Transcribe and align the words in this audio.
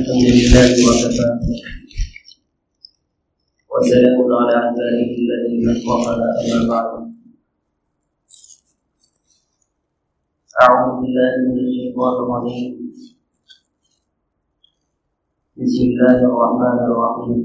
الحمد 0.00 0.28
لله 0.36 0.70
وكفى. 0.86 1.28
وسلام 3.72 4.18
على 4.40 4.54
عباده 4.64 5.10
الذين 5.22 5.64
اصطفى 5.74 6.12
أما 6.40 6.58
بعد. 6.72 6.90
أعوذ 10.62 10.90
بالله 11.00 11.32
من 11.46 11.56
الشيطان 11.64 12.14
الرجيم. 12.22 12.72
بسم 15.60 15.82
الله 15.90 16.18
الرحمن 16.28 16.78
الرحيم. 16.88 17.40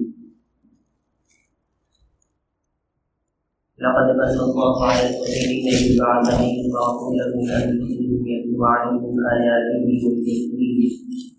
لقد 3.83 4.07
من 4.19 4.39
الله 4.47 4.73
على 4.87 5.01
المؤمنين 5.07 5.63
اذ 5.75 5.83
بعث 5.99 6.25
فيهم 6.39 6.71
رسولا 6.87 7.25
من 7.35 7.47
أنفسهم 7.59 8.21
يتلو 8.33 8.61
عليهم 8.73 9.15
آياته 9.35 9.83
ويزكيهم. 10.03 11.34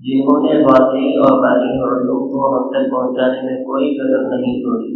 جنہوں 0.00 0.36
نے 0.42 0.58
واضحی 0.62 1.14
اور 1.18 1.38
تعلیم 1.42 1.82
اور 1.82 2.00
لوگ 2.00 2.26
کو 2.32 2.48
ہم 2.48 2.68
تک 2.70 2.90
پہنچانے 2.90 3.42
میں 3.42 3.56
کوئی 3.64 3.94
قدر 3.98 4.28
نہیں 4.28 4.60
چھوڑی 4.62 4.92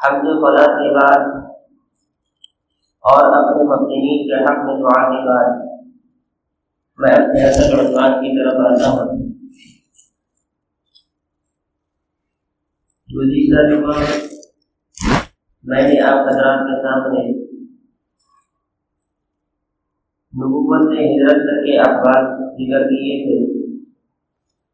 حمد 0.00 0.32
فلاح 0.40 0.72
کے 0.78 0.94
بعد 0.94 1.28
اور 3.04 3.32
اپنے 3.34 3.68
مقدمین 3.68 4.26
کے 4.28 4.42
حق 4.44 4.64
میں 4.64 4.80
دعا 4.80 4.98
کے 5.10 5.22
بعد 5.28 5.63
میں 6.98 7.12
اپنے 7.12 7.44
اصل 7.44 7.72
عنوان 7.74 8.12
کی 8.20 8.28
طرف 8.34 8.58
آتا 8.64 8.90
ہوں۔ 8.90 9.22
گزشتہ 13.08 13.64
جمعہ 13.70 13.96
جی 14.00 14.18
میں 15.64 15.82
نے 15.82 16.00
آپ 16.02 16.28
حضرات 16.28 16.62
کے 16.68 16.76
سامنے 16.82 17.24
نبوت 20.34 20.86
سے 20.92 21.04
ہجرت 21.04 21.42
تک 21.48 21.60
کے 21.66 21.78
اخبار 21.80 22.22
ذکر 22.54 22.86
کیے 22.88 23.18
تھے، 23.24 23.38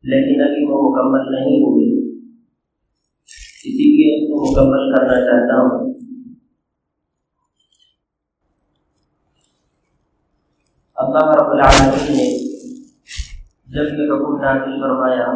لیکن 0.04 0.42
ابھی 0.42 0.64
وہ 0.68 0.78
مکمل 0.84 1.24
نہیں 1.34 1.58
ہوئے 1.64 1.88
اسی 3.64 3.88
لیے 3.90 4.14
اس 4.14 4.28
کو 4.28 4.44
مکمل 4.44 4.84
کرنا 4.92 5.20
چاہتا 5.26 5.60
ہوں۔ 5.62 5.89
اللہ 11.00 11.28
رب 11.32 11.50
العالمین 11.50 12.16
نے 12.16 12.24
جب 13.74 13.92
یہ 13.98 14.10
حکم 14.12 14.40
نازل 14.40 14.80
فرمایا 14.80 15.28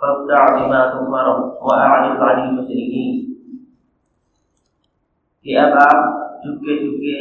فَابْدَعْ 0.00 0.40
بِمَا 0.48 0.80
تُمَرَ 0.88 1.30
وَأَعْرِضْ 1.60 2.22
عَنِ 2.22 2.42
الْمُشْرِكِينَ 2.42 3.14
کہ 5.46 5.56
اب 5.58 5.76
آپ 5.76 6.18
چپکے 6.42 6.76
چپکے 6.80 7.14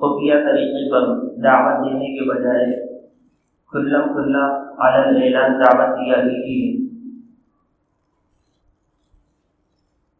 خفیہ 0.00 0.36
طریقے 0.44 0.82
پر 0.90 1.06
دعوت 1.44 1.80
دینے 1.84 2.10
کے 2.16 2.28
بجائے 2.30 2.66
کھلم 3.72 4.12
کھلا 4.12 4.44
عالم 4.80 5.16
اعلان 5.22 5.58
دعوت 5.60 5.96
دیا 5.96 6.20
دیجیے 6.24 6.68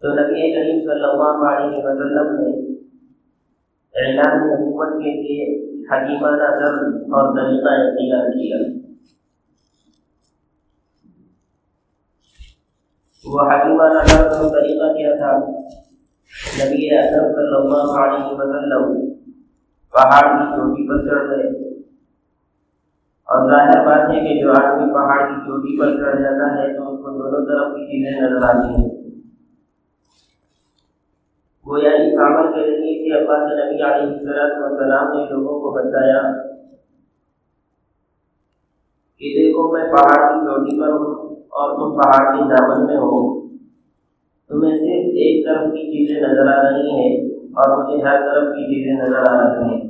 تو 0.02 0.14
نبی 0.14 0.48
کریم 0.54 0.80
صلی 0.88 1.08
اللہ 1.10 1.46
علیہ 1.50 1.84
وسلم 1.84 2.34
نے 2.40 2.50
اعلان 3.94 4.42
نبوت 4.46 4.98
کے 5.02 5.16
لیے 5.20 5.52
حکیمانہ 5.90 6.42
درد 6.42 7.02
اور 7.02 7.36
طریقہ 7.36 7.68
اختیار 7.68 8.30
کیا۔ 8.30 8.56
وہ 13.24 13.40
حکیمانہ 13.40 13.98
درد 13.98 14.32
اور 14.32 14.50
طریقہ 14.50 14.96
کیا 14.96 15.16
تھا؟ 15.16 15.38
نبی 16.64 16.98
اکرم 16.98 17.32
صلی 17.32 17.56
اللہ 17.56 18.04
علیہ 18.04 18.24
وسلم 18.24 19.14
پہاڑ 19.92 20.22
کی 20.22 20.56
چوٹی 20.56 20.88
پر 20.88 21.08
چڑھ 21.08 21.30
گئے۔ 21.30 21.70
اور 23.24 23.50
ظاہر 23.50 23.86
بات 23.86 24.10
ہے 24.10 24.20
کہ 24.20 24.42
جو 24.42 24.50
آدمی 24.50 24.92
پہاڑ 24.92 25.28
کی 25.28 25.40
چوٹی 25.40 25.78
پر 25.80 25.96
چڑھ 25.96 26.22
جاتا 26.22 26.58
ہے 26.58 26.76
تو 26.76 26.94
اس 26.94 27.00
کو 27.00 27.10
دونوں 27.10 27.46
طرف 27.46 27.76
کی 27.76 27.86
چیزیں 27.86 28.20
نظر 28.20 28.44
آتی 28.48 28.82
ہیں۔ 28.82 28.93
وہ 31.66 31.82
یعنی 31.82 32.16
عمل 32.16 32.52
کے 32.52 32.60
ذریعے 32.60 32.94
سے 33.04 33.14
اللہ 33.14 33.48
کے 33.48 33.54
نبی 33.54 33.82
علیہ 33.82 34.40
السلام 34.40 35.16
نے 35.16 35.24
لوگوں 35.30 35.60
کو 35.60 35.70
بتایا 35.70 36.22
کہ 39.18 39.28
دیکھو 39.36 39.72
میں 39.72 39.84
پہاڑ 39.84 40.32
کی 40.32 40.46
چوٹی 40.46 40.80
پر 40.80 40.88
ہوں 40.88 41.36
اور 41.36 41.70
تم 41.70 41.96
پہاڑ 41.98 42.36
کے 42.36 42.54
دامن 42.54 42.86
میں 42.86 42.96
ہو۔ 42.96 43.40
تمہیں 44.48 44.76
صرف 44.76 45.14
ایک 45.14 45.46
طرف 45.46 45.72
کی 45.72 45.82
چیزیں 45.92 46.22
نظر 46.22 46.46
آ 46.46 46.62
رہی 46.62 46.90
ہیں 46.90 47.28
اور 47.30 47.84
مجھے 47.84 48.02
ہر 48.02 48.20
طرف 48.20 48.44
کی 48.44 48.64
چیزیں 48.64 49.06
نظر 49.06 49.30
آ 49.30 49.54
رہی 49.54 49.74
ہیں۔ 49.74 49.84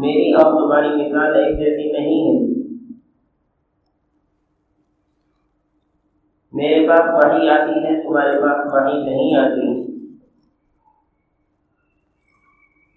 میری 0.00 0.32
اور 0.32 0.52
تمہاری 0.52 0.88
مثال 0.88 1.36
ایک 1.36 1.58
جیسی 1.58 1.92
نہیں 1.92 2.30
ہے۔ 2.30 2.49
میرے 6.60 6.88
پاس 6.88 7.00
وہی 7.00 7.48
آتی 7.48 7.72
ہے، 7.72 8.02
تمہارے 8.02 8.32
پاس 8.32 8.72
وہی 8.72 9.04
نہیں 9.04 9.36
آتی۔ 9.36 9.82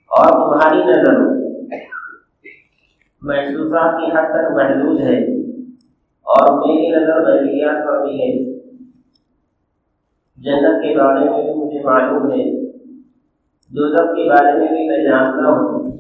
اور 0.08 0.32
تمہاری 0.32 0.84
نظر 0.84 1.20
محسوسات 3.22 4.00
کی 4.00 4.18
حد 4.18 4.26
تک 4.26 4.52
محدود 4.52 5.00
ہے۔ 5.02 5.18
اور 6.22 6.68
میری 6.68 6.88
نظر 6.88 7.26
غیریات 7.26 7.88
پر 7.88 8.06
بھی 8.06 8.22
ہے۔ 8.22 8.60
جنت 10.38 10.84
کے 10.84 10.98
بارے 10.98 11.30
میں 11.30 11.44
بھی 11.44 11.54
مجھے 11.54 11.84
معلوم 11.84 12.32
ہے۔ 12.32 12.72
دوزخ 13.68 14.16
کے 14.16 14.30
بارے 14.30 14.58
میں 14.58 14.68
بھی 14.68 14.88
میں 14.88 15.04
جانتا 15.04 15.50
ہوں۔ 15.50 15.92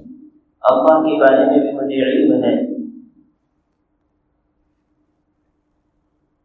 اللہ 0.61 1.01
کے 1.03 1.19
بارے 1.19 1.45
میں 1.45 1.59
بھی 1.59 1.71
مجھے 1.71 2.03
علم 2.03 2.43
ہے 2.43 2.73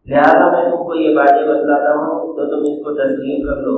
لہٰذا 0.06 0.50
میں 0.50 0.70
تم 0.70 0.76
کو 0.76 0.94
یہ 0.94 1.16
باتیں 1.16 1.48
بتلاتا 1.48 1.92
ہوں 1.94 2.36
تو 2.36 2.44
تم 2.50 2.60
اس 2.62 2.84
کو 2.84 2.97
تسلیم 3.08 3.46
کر 3.46 3.62
لو 3.62 3.76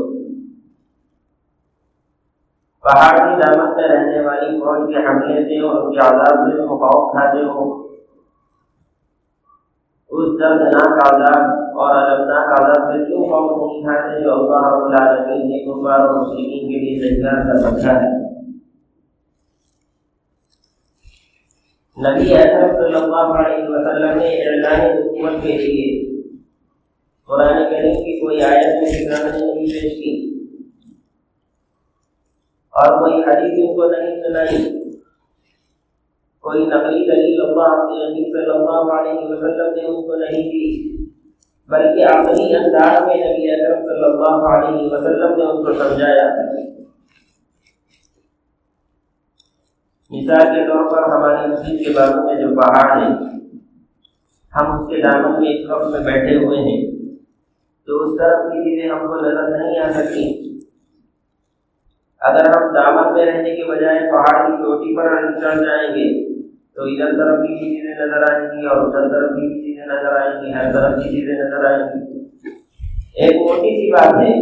پہاڑ 2.84 3.16
کی 3.16 3.40
دامت 3.40 3.76
میں 3.76 3.88
رہنے 3.88 4.24
والی 4.26 4.60
فوج 4.60 4.94
کے 4.94 5.06
حملے 5.06 5.42
سے 5.44 5.60
اور 5.60 5.76
اس 5.76 5.94
کے 5.94 6.06
عذاب 6.06 6.50
سے 6.50 6.66
خوف 6.66 7.12
کھاتے 7.12 7.42
ہو۔ 7.44 7.80
اس 10.10 10.40
دردناک 10.40 11.04
عذاب 11.06 11.80
اور 11.80 11.96
المناک 11.96 12.60
عذاب 12.60 12.92
سے 12.92 13.04
کیوں 13.04 13.24
خوف 13.24 13.50
نہیں 13.50 13.82
کھاتے 13.82 14.24
جو 14.24 14.32
اللہ 14.32 14.66
رب 14.66 14.84
العالمین 14.84 15.48
نے 15.50 15.58
کفار 15.64 16.00
اور 16.00 16.14
مسلمین 16.14 16.68
کے 16.68 16.80
لیے 16.80 17.20
تیار 17.20 17.46
کر 17.46 17.66
رکھا 17.66 18.00
ہے؟ 18.00 18.08
نبی 21.98 22.34
اکرم 22.34 22.76
صلی 22.76 22.94
اللہ 22.94 23.32
علیہ 23.38 23.68
وسلم 23.68 24.18
نے 24.18 24.28
اعلان 24.42 24.80
حکومت 24.80 25.42
کے 25.42 25.58
لیے 25.58 26.09
قرآن 27.30 27.70
کریم 27.70 27.92
کی 27.92 28.20
کوئی 28.20 28.42
آیت 28.42 28.66
میں 28.66 28.90
ٹھکانے 28.90 29.38
نہیں 29.38 29.54
پیش 29.54 29.82
کی۔ 29.82 30.44
اور 32.70 32.98
کوئی 32.98 33.22
حدیث 33.22 33.58
ان 33.58 33.74
کو 33.74 33.90
نہیں 33.90 34.22
سنائی۔ 34.22 34.90
کوئی 36.40 36.66
نقلی 36.66 37.10
دلیل 37.10 37.40
اللہ 37.42 37.74
کے 37.76 38.10
نبی 38.10 38.32
صلی 38.32 38.50
اللہ 38.50 38.92
علیہ 38.92 39.28
وسلم 39.28 39.74
نے 39.74 39.86
ان 39.86 39.94
کو 39.94 40.14
نہیں 40.14 40.42
دی، 40.42 40.96
بلکہ 41.68 42.04
اپنی 42.04 42.56
انداز 42.56 43.02
میں 43.02 43.14
نبی 43.14 43.50
اکرم 43.50 43.86
صلی 43.86 44.04
اللہ 44.04 44.48
علیہ 44.48 44.92
وسلم 44.92 45.36
نے 45.36 45.44
ان 45.44 45.64
کو 45.64 45.72
سمجھایا۔ 45.72 46.34
مثال 50.10 50.54
کے 50.54 50.68
طور 50.68 50.90
پر 50.90 51.02
ہماری 51.02 51.50
مسجد 51.50 51.84
کے 51.84 51.92
بازو 51.96 52.26
میں 52.26 52.34
جو 52.34 52.60
پہاڑ 52.60 53.02
ہے، 53.02 53.06
ہم 54.56 54.80
اس 54.80 54.88
کے 54.88 55.02
دامن 55.02 55.40
میں 55.40 55.52
اس 55.52 55.70
وقت 55.70 55.90
میں 55.90 56.00
بیٹھے 56.00 56.36
ہوئے 56.36 56.58
ہیں۔ 56.58 56.89
تو 57.90 57.96
اس 58.02 58.18
طرف 58.18 58.42
کی 58.50 58.58
چیزیں 58.64 58.88
ہم 58.90 59.06
کو 59.06 59.16
نظر 59.20 59.48
نہیں 59.48 59.78
آ 59.78 59.90
سکتی۔ 59.92 60.24
اگر 62.20 62.48
ہم 62.48 62.66
دامن 62.74 63.12
میں 63.14 63.24
رہنے 63.26 63.54
کے 63.56 63.64
بجائے 63.70 64.00
پہاڑ 64.10 64.34
کی 64.46 64.56
چوٹی 64.56 64.96
پر 64.96 65.08
چڑھ 65.40 65.62
جائیں 65.64 65.88
گے، 65.94 66.04
تو 66.74 66.82
ادھر 66.82 67.16
طرف 67.18 67.40
کی 67.40 67.54
بھی 67.54 67.70
چیزیں 67.70 67.94
نظر 68.04 68.26
آئیں 68.28 68.44
گی 68.50 68.66
اور 68.66 68.82
ادھر 68.82 69.08
طرف 69.08 69.30
کی 69.30 69.46
بھی 69.46 69.58
چیزیں 69.64 69.86
نظر 69.86 70.20
آئیں 70.20 70.36
گی، 70.42 70.52
ہر 70.52 70.72
طرف 70.72 70.94
کی 70.98 71.08
چیزیں 71.10 71.34
نظر 71.34 71.64
آئیں 71.70 71.82
گی۔ 71.88 71.98
ایک 73.22 73.40
موٹی 73.40 73.74
سی 73.78 73.90
بات 73.92 74.14
ہے، 74.20 74.38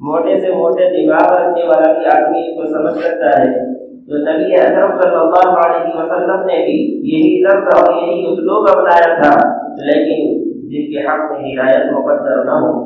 موٹے 0.00 0.38
سے 0.40 0.52
موٹے 0.52 0.90
دماغ 0.96 1.32
رکھنے 1.34 1.64
والا 1.64 1.92
بھی 1.92 2.06
آدمی 2.16 2.44
اس 2.46 2.56
کو 2.56 2.72
سمجھ 2.72 2.98
سکتا 2.98 3.38
ہے۔ 3.38 3.48
تو 4.06 4.18
نبی 4.18 4.54
اکرم 4.54 5.00
صلی 5.00 5.16
اللہ 5.16 5.50
علیہ 5.64 5.96
وسلم 5.96 6.46
نے 6.46 6.58
بھی 6.66 6.78
یہی 7.10 7.42
درد 7.44 7.74
اور 7.74 7.92
یہی 7.94 8.26
اسلوب 8.32 8.68
اپنایا 8.70 9.14
تھا، 9.22 9.34
لیکن 9.86 10.29
جن 10.70 10.92
کے 10.92 11.06
حق 11.06 11.32
میں 11.32 11.52
ہدایت 11.52 11.92
مقدر 11.92 12.44
نہ 12.44 12.50
ہو۔ 12.50 12.82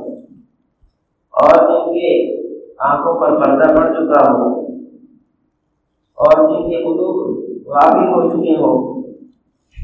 اور 1.31 1.57
جن 1.57 1.93
کے 1.93 2.37
آنکھوں 2.79 3.21
پر 3.21 3.43
پردہ 3.43 3.77
پڑ 3.77 3.93
چکا 3.93 4.33
ہو۔ 4.33 4.61
اور 6.15 6.49
جن 6.49 6.71
کے 6.71 6.77
قلوب 6.77 7.45
واقع 7.67 7.97
ہو 7.97 8.29
چکے 8.29 8.53
ہوں 8.53 9.03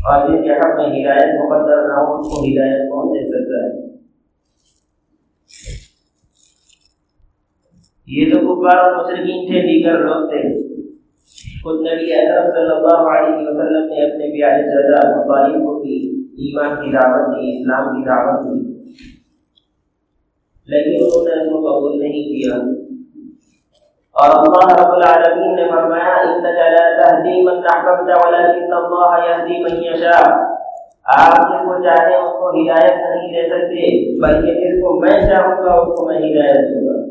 اور 0.06 0.28
جن 0.28 0.42
کے 0.42 0.50
حق 0.50 0.76
میں 0.76 0.86
ہدایت 0.86 1.40
مقدر 1.40 1.88
نہ 1.88 1.92
ہو، 1.92 2.14
ان 2.14 2.22
کو 2.22 2.40
ہدایت 2.40 2.90
کون 2.90 3.08
دے 3.08 3.26
سکتا 3.26 3.66
ہے؟ 3.66 3.90
یہ 8.06 8.32
تو 8.32 8.38
کفار 8.38 8.78
اور 8.78 9.04
مشرقین 9.04 9.46
تھے، 9.46 9.62
دیگر 9.62 9.98
لوگ 9.98 10.28
تھے۔ 10.28 10.70
خود 11.62 11.80
نبی 11.80 12.12
اکرم 12.12 12.50
صلی 12.50 12.76
اللہ 12.76 13.10
علیہ 13.10 13.48
وسلم 13.48 13.86
نے 13.86 14.04
اپنے 14.04 14.38
پیارے 14.38 14.62
چچا 14.62 15.08
ابو 15.08 15.64
کو 15.64 15.80
بھی 15.80 15.99
ایمان 16.40 16.76
کی 16.76 16.90
دعوت 16.92 17.26
دی 17.26 17.56
اسلام 17.56 17.86
کی 17.86 18.04
دعوت 18.04 18.44
دی 18.44 18.70
لیکن 20.66 21.04
انہوں 21.04 21.24
نے 21.28 21.40
اس 21.40 21.52
کو 21.52 21.58
قبول 21.58 21.98
نہیں 21.98 22.22
کیا۔ 22.22 22.54
اور 24.12 24.30
اللہ 24.30 24.82
رب 24.82 24.92
العالمین 24.92 25.56
نے 25.56 25.68
فرمایا 25.70 26.14
انك 26.14 26.58
لا 26.58 26.86
تهدي 27.00 27.40
من 27.40 27.56
احببت 27.74 28.26
ولكن 28.26 28.72
الله 28.72 29.20
يهدي 29.28 29.62
من 29.62 29.84
يشاء 29.84 30.50
آپ 31.04 31.36
جس 31.36 31.66
کو 31.66 31.84
چاہتے 31.84 32.12
ہیں 32.12 32.20
اس 32.20 32.30
کو 32.30 32.50
ہدایت 32.50 32.92
نہیں 32.92 33.32
دے 33.32 33.48
سکتے، 33.48 34.20
بلکہ 34.20 34.54
جس 34.54 34.82
کو 34.82 35.00
میں 35.00 35.20
چاہوں 35.20 35.64
گا، 35.64 35.72
اس 35.72 35.98
کو 35.98 36.06
میں 36.06 36.18
ہدایت 36.18 36.56
دوں 36.56 36.88
گا۔ 36.88 37.08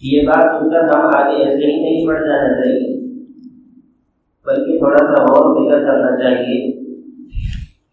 یہ 0.00 0.22
بات 0.22 0.60
سن 0.60 0.70
کر 0.70 0.80
ہم 0.80 1.06
آگے 1.16 1.44
ایسے 1.44 1.66
ہی 1.66 1.82
نہیں 1.82 2.06
بڑھ 2.06 2.20
جانا 2.20 2.62
چاہیے، 2.62 3.00
بلکہ 4.46 4.78
تھوڑا 4.78 5.06
سا 5.06 5.22
اور 5.22 5.54
فکر 5.56 5.78
کرنا 5.78 6.16
چاہیے۔ 6.22 6.75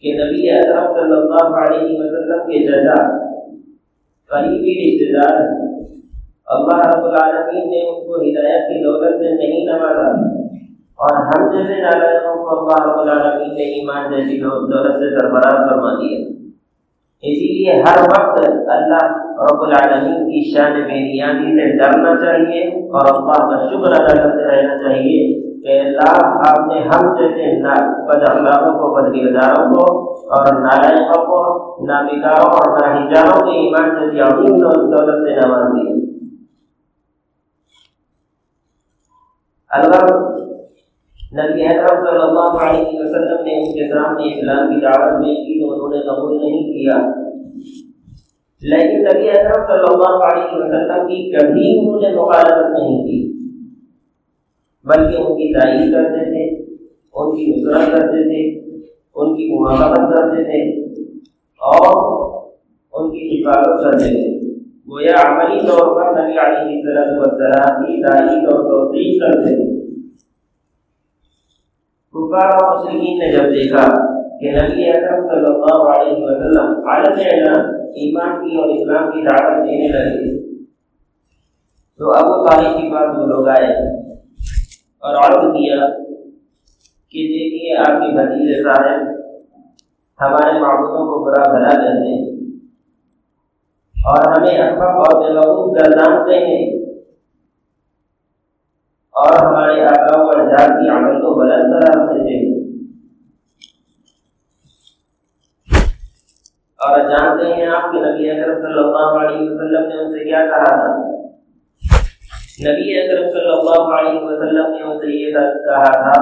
کہ 0.04 0.14
نبی 0.14 0.50
اکرم 0.50 0.94
صلی 0.94 1.18
اللہ 1.18 1.58
علیہ 1.58 2.00
وسلم 2.00 2.40
کے 2.40 2.68
جزا 2.68 3.18
قریبی 4.30 4.72
رشتے 4.80 5.14
دار 5.14 5.42
ہیں۔ 5.42 5.74
اللہ 6.48 6.96
رب 6.96 7.06
العالمین 7.06 7.70
نے 7.70 7.90
ان 7.90 8.08
کو 8.08 8.16
ہدایت 8.16 8.70
کی 8.70 8.84
دولت 8.84 9.18
سے 9.20 9.36
نہیں 9.36 9.66
نوازا۔ 9.66 10.12
اور 10.96 11.26
ہم 11.26 11.58
جیسے 11.58 11.82
نالائقوں 11.82 12.36
کو 12.36 12.50
اللہ 12.50 12.92
رب 12.92 13.00
العالمین 13.00 13.50
نے 13.50 13.64
ایمان 13.64 14.12
جیسی 14.12 14.42
دولت 14.42 14.92
سے 14.92 15.20
سربراہ 15.20 15.70
فرما 15.70 15.94
دیا۔ 15.94 16.20
اسی 17.22 17.54
لیے 17.54 17.82
ہر 17.82 18.02
وقت 18.02 18.48
اللہ 18.68 19.18
رب 19.52 19.62
العالمین 19.62 20.26
کی 20.26 20.56
شان 20.56 20.74
بیریانی 20.74 21.60
سے 21.60 21.78
ڈرنا 21.78 22.16
چاہیے 22.16 22.64
اور 22.68 23.16
اللہ 23.16 23.50
کا 23.50 23.68
شکر 23.68 24.02
ادا 24.02 24.24
کرتے 24.24 24.44
رہنا 24.44 24.78
چاہیے۔ 24.78 25.53
کہ 25.64 25.80
اللہ، 25.80 26.26
آپ 26.48 26.68
نے 26.68 26.82
ہم 26.82 27.16
جیسے 27.16 27.64
بد 28.08 28.30
اخلاقوں 28.30 28.80
کو 28.80 28.96
بد 28.96 29.16
کو 29.76 30.12
اور 30.14 30.60
نالائقوں 30.60 31.26
کو 31.26 31.64
نابکاروں 31.88 32.52
اور 32.52 32.80
ناہجاروں 32.82 33.46
کے 33.46 33.52
ایمان 33.52 33.90
جیسی 34.00 34.20
عظیم 34.20 34.58
دولت 34.58 35.28
سے 35.28 35.36
نواز 35.36 35.68
دیا 35.68 36.04
اگر 39.70 40.14
نبی 41.34 41.66
اکرم 41.66 42.06
صلی 42.06 42.22
اللہ 42.22 42.64
علیہ 42.64 43.00
وسلم 43.00 43.44
نے 43.44 43.58
ان 43.58 43.66
کے 43.66 43.94
سامنے 43.94 44.24
اسلام 44.24 44.74
کی 44.74 44.82
دعوت 44.82 45.24
پیش 45.24 45.38
کی 45.38 45.62
تو 45.62 45.74
انہوں 45.74 45.90
نے 45.90 46.00
قبول 46.00 46.38
نہیں 46.38 46.64
کیا۔ 46.64 47.10
لیکن 48.62 49.02
نبی 49.02 49.30
اکرم 49.30 49.66
صلی 49.68 49.94
اللہ 49.94 50.26
علیہ 50.26 50.56
وسلم 50.56 51.08
کی 51.08 51.32
کبھی 51.32 51.80
انہوں 51.80 52.02
نے 52.02 52.22
مخالفت 52.22 52.80
نہیں 52.80 53.04
کی۔ 53.04 53.33
بلکہ 54.86 55.18
ان 55.18 55.36
کی 55.36 55.54
تعریف 55.54 55.94
کرتے 55.94 56.26
تھے، 56.26 56.64
ان 57.14 57.36
کی 57.36 57.52
نصرت 57.52 57.92
کرتے 57.92 58.24
تھے، 58.24 58.60
ان 59.16 59.36
کی 59.36 59.60
محبت 59.60 59.98
کرتے 59.98 60.44
تھے 60.44 60.82
اور 61.62 61.92
ان 62.94 63.12
کی 63.12 63.42
حفاظت 63.42 63.84
کرتے 63.84 64.04
تھے۔ 64.04 64.54
گویا 64.92 65.14
عملی 65.26 65.60
طور 65.68 65.96
پر 65.96 66.12
نبی 66.12 66.40
علیہ 66.40 66.82
السلام 67.20 67.86
کی 67.86 68.04
تعریف 68.04 68.50
اور 68.54 68.64
توسیع 68.64 69.20
کرتے 69.20 69.56
تھے۔ 69.56 69.72
کفار 72.14 72.48
اور 72.48 72.78
مسلمین 72.78 73.20
نے 73.20 73.32
جب 73.32 73.44
دیکھا 73.44 73.88
کہ 74.40 74.52
نبی 74.52 74.90
اکرم 74.90 75.28
صلی 75.28 75.46
اللہ 75.46 75.78
علیہ 75.94 76.24
وسلم 76.24 76.88
عالم 76.88 77.20
اعلان، 77.20 77.76
ایمان 77.96 78.44
کی 78.44 78.58
اور 78.58 78.70
اسلام 78.70 79.12
کی 79.12 79.22
دعوت 79.22 79.66
دینے 79.66 79.88
لگے، 79.88 80.38
تو 81.98 82.12
ابو 82.12 82.46
طالب 82.46 82.82
کے 82.82 82.92
پاس 82.92 83.18
وہ 83.18 83.26
لوگ 83.26 83.48
آئے۔ 83.48 84.03
اور 85.04 85.16
عرض 85.16 85.54
کیا 85.54 85.76
کہ 87.10 87.28
دیکھیے 87.28 87.78
آپ 87.78 87.86
کے 87.86 88.16
بھتیجے 88.16 88.64
صاحب، 88.64 89.02
ہمارے 90.22 90.60
معبودوں 90.60 91.06
کو 91.06 91.26
برا 91.26 91.52
بھلا 91.54 91.70
کہتے 91.70 92.08
ہیں۔ 92.08 92.34
اور 94.06 94.32
ہمیں 94.32 94.58
احمد 94.58 94.82
اور 94.82 95.24
بےبوب 95.24 95.78
گردانتے 95.78 96.36
ہیں۔ 96.36 96.84
اور 99.12 99.46
ہمارے 99.46 99.86
آقا 99.86 100.22
و 100.22 100.28
اجداد 100.28 100.68
کی 100.68 100.90
عمل 100.90 101.22
کو 101.22 101.40
بلند 101.40 101.62
قرار 101.62 102.08
دیتے 102.08 102.38
ہیں۔ 102.38 102.64
اور 106.78 107.00
جانتے 107.00 107.54
ہیں 107.54 107.68
آپ 107.68 107.92
کہ 107.92 107.98
نبی 108.00 108.30
اکرم 108.30 108.62
صلی 108.62 108.80
اللہ 108.80 109.26
علیہ 109.26 109.52
وسلم 109.52 109.88
نے 109.88 110.00
ان 110.00 110.12
سے 110.12 110.24
کیا 110.24 110.46
کہا 110.46 110.64
تھا؟ 110.64 111.23
نبی 112.62 113.00
اکرم 113.00 113.30
صلی 113.32 113.50
اللہ 113.50 113.96
علیہ 113.96 114.22
وسلم 114.22 114.72
نے 114.72 114.82
ان 114.82 115.00
سے 115.00 115.08
یہ 115.08 115.32
کہا 115.66 115.92
تھا، 115.92 116.22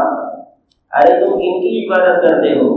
ارے 0.94 1.20
تم 1.20 1.34
ان 1.34 1.62
کی 1.62 1.86
عبادت 1.86 2.22
کرتے 2.22 2.60
ہو؟ 2.60 2.76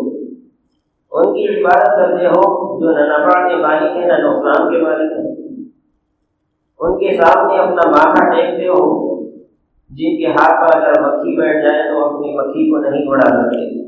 ان 1.12 1.34
کی 1.34 1.48
عبادت 1.48 1.86
کرتے 1.86 2.26
ہو 2.26 2.42
جو 2.80 2.90
نہ 2.90 3.00
نفع 3.00 3.48
کے 3.48 3.56
مالک 3.56 3.96
ہیں، 3.96 4.06
نہ 4.06 4.12
نقصان 4.12 4.72
کے 4.72 4.82
مالک 4.82 5.12
ہیں۔ 5.12 5.54
ان 6.80 6.98
کے 6.98 7.16
سامنے 7.16 7.58
اپنا 7.58 7.90
ماتھا 7.90 8.30
ٹیکتے 8.30 8.68
ہو، 8.68 9.20
جن 9.90 10.16
کے 10.16 10.26
ہاتھ 10.26 10.56
پر 10.60 10.80
اگر 10.80 11.00
مکھی 11.00 11.36
بیٹھ 11.36 11.66
جائے 11.66 11.82
تو 11.82 12.04
اپنی 12.04 12.34
مکھی 12.34 12.70
کو 12.70 12.78
نہیں 12.78 13.02
اڑا 13.06 13.42
سکتے۔ 13.42 13.84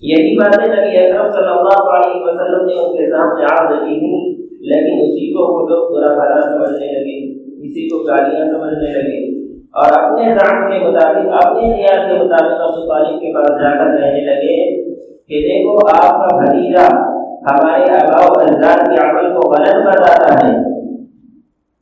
یہی 0.00 0.38
باتیں 0.38 0.76
نبی 0.76 0.96
اکرم 0.96 1.32
صلی 1.32 1.48
اللہ 1.48 1.90
علیہ 1.90 2.24
وسلم 2.24 2.66
نے 2.66 2.74
ان 2.74 2.96
کے 2.96 3.10
سامنے 3.10 3.44
عرض 3.44 3.78
کی 3.78 3.94
تھی 3.94 4.42
لیکن 4.60 5.02
اسی 5.02 5.32
کو 5.32 5.40
وہ 5.52 5.68
لوگ 5.68 5.92
برا 5.94 6.14
بھلا 6.14 6.40
سمجھنے 6.40 6.86
لگے۔ 6.86 7.43
اسی 7.64 7.88
کو 7.88 7.98
گالیاں 8.02 8.46
سمجھنے 8.52 8.92
لگے 8.94 9.44
اور 9.60 10.02
اپنے 10.02 10.34
زان 10.34 10.70
کے 10.70 10.78
مطابق 10.78 11.46
اپنے 11.46 11.60
خیال 11.60 12.08
کے 12.08 12.24
مطابق 12.24 12.60
ابو 12.60 12.88
طالب 12.88 13.20
کے 13.20 13.34
پاس 13.34 13.48
جا 13.48 13.70
کر 13.70 13.96
کہنے 13.96 14.20
لگے 14.20 14.84
کہ 15.28 15.40
دیکھو، 15.40 15.86
آپ 15.86 16.10
کا 16.10 16.36
بھتیجا 16.36 17.14
ہمارے 17.50 17.82
آبا 17.82 18.26
و 18.26 18.40
اجداد 18.40 18.86
کے 18.86 19.10
عمل 19.10 19.34
کو 19.34 19.50
غلط 19.50 19.86
بتاتا 19.86 20.34
ہے 20.34 20.56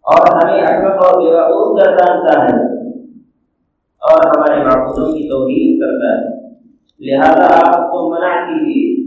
اور 0.03 0.37
ہمیں 0.37 0.63
احمد 0.63 0.91
اور 0.91 1.23
بیوقوف 1.23 1.81
گردانتا 1.81 2.45
ہے 2.45 2.73
اور 4.01 4.27
ہمارے 4.27 4.65
معبودوں 4.65 5.13
کی 5.13 5.29
توہین 5.29 5.81
کرتا 5.81 6.21
ہے۔ 6.21 6.43
لہذا 7.01 7.61
آپ 7.67 7.91
کو 7.91 8.11
منع 8.11 8.49
کیجیے۔ 8.49 9.03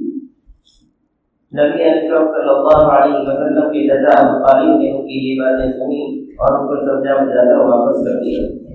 نبی 1.54 1.84
اکرم 1.84 2.28
صلی 2.28 2.50
اللہ 2.50 2.88
علیہ 2.88 3.16
وسلم 3.16 3.74
کے 3.74 3.88
جزا 3.88 4.28
ابو 4.28 4.80
نے 4.80 4.92
ان 4.92 5.08
کی 5.08 5.30
یہ 5.30 5.42
باتیں 5.42 5.72
سنی۔ 5.72 6.25
اور 6.38 6.60
ان 6.60 6.68
کو 6.68 6.76
سمجھا 6.76 7.14
بجا 7.14 7.44
کر 7.44 7.58
واپس 7.58 7.98
کر 7.98 8.12
دیا۔ 8.12 8.66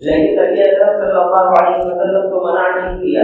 لیکن 0.00 0.42
نبی 0.42 0.60
اکرم 0.60 1.00
صلی 1.00 1.20
اللہ 1.20 1.62
علیہ 1.62 1.86
وسلم 1.86 2.30
کو 2.30 2.46
منع 2.46 2.84
نہیں 2.84 3.00
کیا۔ 3.00 3.22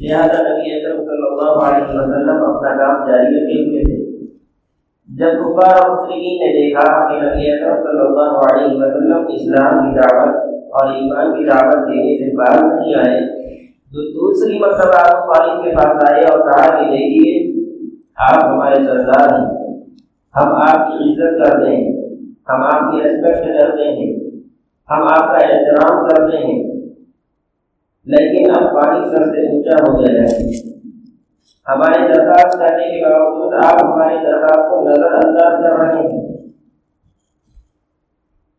لہذا 0.00 0.42
نبی 0.42 0.72
اکرم 0.72 0.96
صلی 0.96 1.26
اللہ 1.30 1.50
علیہ 1.50 1.84
وسلم 1.84 2.42
اپنا 2.42 2.68
کام 2.68 3.10
جاری 3.10 3.26
رکھے 3.26 3.70
ہوئے 3.70 3.82
تھے۔ 3.82 4.02
جب 5.18 5.26
کفار 5.26 5.88
اور 5.88 5.96
مسلمین 5.96 6.38
نے 6.38 6.52
دیکھا 6.52 7.08
کہ 7.08 7.26
نبی 7.26 7.50
اکرم 7.50 7.76
صلی 7.82 8.00
اللہ 8.00 8.54
علیہ 8.54 8.86
وسلم 8.86 9.26
اسلام 9.28 9.78
کی 9.78 9.98
دعوت 9.98 10.36
اور 10.64 10.94
ایمان 10.94 11.38
کی 11.38 11.44
دعوت 11.44 11.74
دینے 11.74 12.18
سے 12.18 12.36
باہر 12.36 12.74
نہیں 12.74 12.94
آئے 12.94 13.42
تو 13.64 14.10
دوسری 14.10 14.58
مرتبہ 14.58 14.98
آپ 14.98 15.64
کے 15.64 15.70
پاس 15.76 16.12
آئے 16.12 16.22
اور 16.22 16.38
کہا 16.38 16.74
کہ 16.76 16.84
دیکھیے، 16.84 17.62
آپ 18.16 18.44
ہمارے 18.44 18.74
سردار 18.74 19.40
ہیں۔ 19.40 19.51
ہم 20.36 20.52
آپ 20.52 20.88
کی 20.88 21.12
عزت 21.12 21.44
کرتے 21.44 21.76
ہیں 21.76 22.02
ہم 22.48 22.62
آپ 22.62 22.92
کی 22.92 23.02
ریسپیکٹ 23.02 23.60
کرتے 23.60 23.82
ہیں، 23.82 24.30
ہم 24.90 25.02
آپ 25.02 25.28
کا 25.28 25.46
احترام 25.46 26.08
کرتے 26.08 26.36
ہیں۔ 26.36 26.72
لیکن 28.04 28.50
اب 28.50 28.72
پانی 28.72 29.10
سر 29.10 29.24
سے 29.24 29.48
اونچا 29.48 29.84
ہو 29.88 30.00
گیا 30.00 30.22
ہے۔ 30.22 30.52
ہماری 31.68 32.12
درخواست 32.12 32.58
کرنے 32.58 32.84
کے 32.84 33.10
باوجود 33.10 33.54
آپ 33.64 33.84
ہماری 33.84 34.14
درخواست 34.14 34.70
کو 34.70 34.88
نظر 34.88 35.12
انداز 35.12 35.62
کر 35.62 35.78
رہے 35.78 36.00
ہیں۔ 36.02 36.32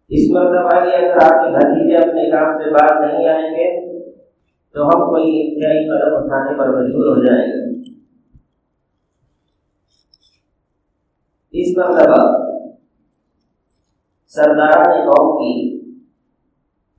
اس 0.09 0.31
مرتبہ 0.31 0.79
بھی 0.81 0.95
اگر 0.95 1.15
آپ 1.15 1.45
کے 1.45 1.51
بھتیجے 1.51 1.95
اپنے 1.97 2.29
کام 2.31 2.57
سے 2.57 2.69
باہر 2.69 3.07
نہیں 3.07 3.27
آئیں 3.27 3.51
گے، 3.51 3.99
تو 4.73 4.85
ہم 4.85 4.91
کوئی 4.91 5.41
انتہائی 5.41 5.87
قدم 5.87 6.15
اٹھانے 6.15 6.57
پر 6.57 6.69
مجبور 6.69 7.17
ہو 7.17 7.23
جائیں 7.23 7.47
گے۔ 7.47 7.73
اس 11.53 11.67
مرتبہ 11.77 12.21
سردار 14.35 14.79
نے 14.89 15.01
قوم 15.05 15.27
کی 15.39 15.51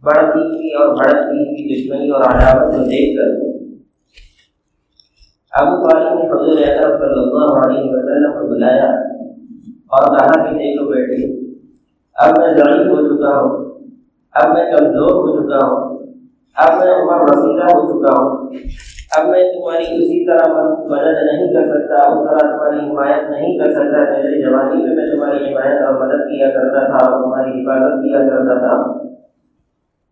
بڑھتی 0.02 0.40
ہوئی 0.40 0.73
اور 0.73 0.94
بڑھتی 0.96 1.38
ہوئی 1.38 1.64
دشمنی 1.70 2.11
اور 2.11 2.20
عداوت 2.20 2.75
کو 2.75 2.84
دیکھ 2.84 3.16
کر 3.16 3.32
ابو 5.52 5.75
طالب 5.82 6.14
نے 6.18 6.28
حضور 6.28 6.62
اکرم 6.66 6.94
صلی 7.00 7.20
اللہ 7.23 7.58
علیہ 7.58 7.90
وسلم 7.90 8.32
کو 8.38 8.46
بلایا 8.54 8.87
اور 9.94 10.06
کہا 10.14 10.44
کہ 10.44 10.56
دیکھو 10.58 10.84
بیٹے، 10.90 11.26
اب 12.16 12.38
میں 12.38 12.49
ضعیف 12.54 12.87
ہو 12.90 13.00
چکا 13.08 13.38
ہوں، 13.38 13.52
اب 14.34 14.52
میں 14.54 14.64
کمزور 14.73 15.12
ہو 15.14 15.37
چکا 15.37 15.66
ہوں، 15.66 15.99
اب 16.56 16.78
میں 16.78 16.94
عمر 16.94 17.25
رسیدہ 17.30 17.66
ہو 17.73 17.80
چکا 17.90 18.14
ہوں۔ 18.18 18.49
اب 19.18 19.28
میں 19.28 19.52
تمہاری 19.52 19.85
اسی 19.85 20.26
طرح 20.26 20.52
مدد 20.62 21.25
نہیں 21.25 21.54
کر 21.54 21.62
سکتا، 21.62 21.94
اس 21.94 22.28
طرح 22.28 22.50
تمہاری 22.50 22.90
حمایت 22.90 23.30
نہیں 23.30 23.59
کر 23.59 23.71
سکتا 23.71 24.04
جیسے 24.04 24.42
جوانی 24.42 24.83
میں 24.83 24.97
میں 24.97 25.14
تمہاری 25.14 25.44
حمایت 25.44 25.83
اور 25.83 25.94
مدد 25.94 26.28
کیا 26.28 26.50
کرتا 26.50 26.87
تھا 26.87 27.11
اور 27.11 27.23
تمہاری 27.23 27.50
حفاظت 27.50 28.04
کیا 28.04 28.18
کرتا 28.18 28.59
تھا۔ 28.59 29.04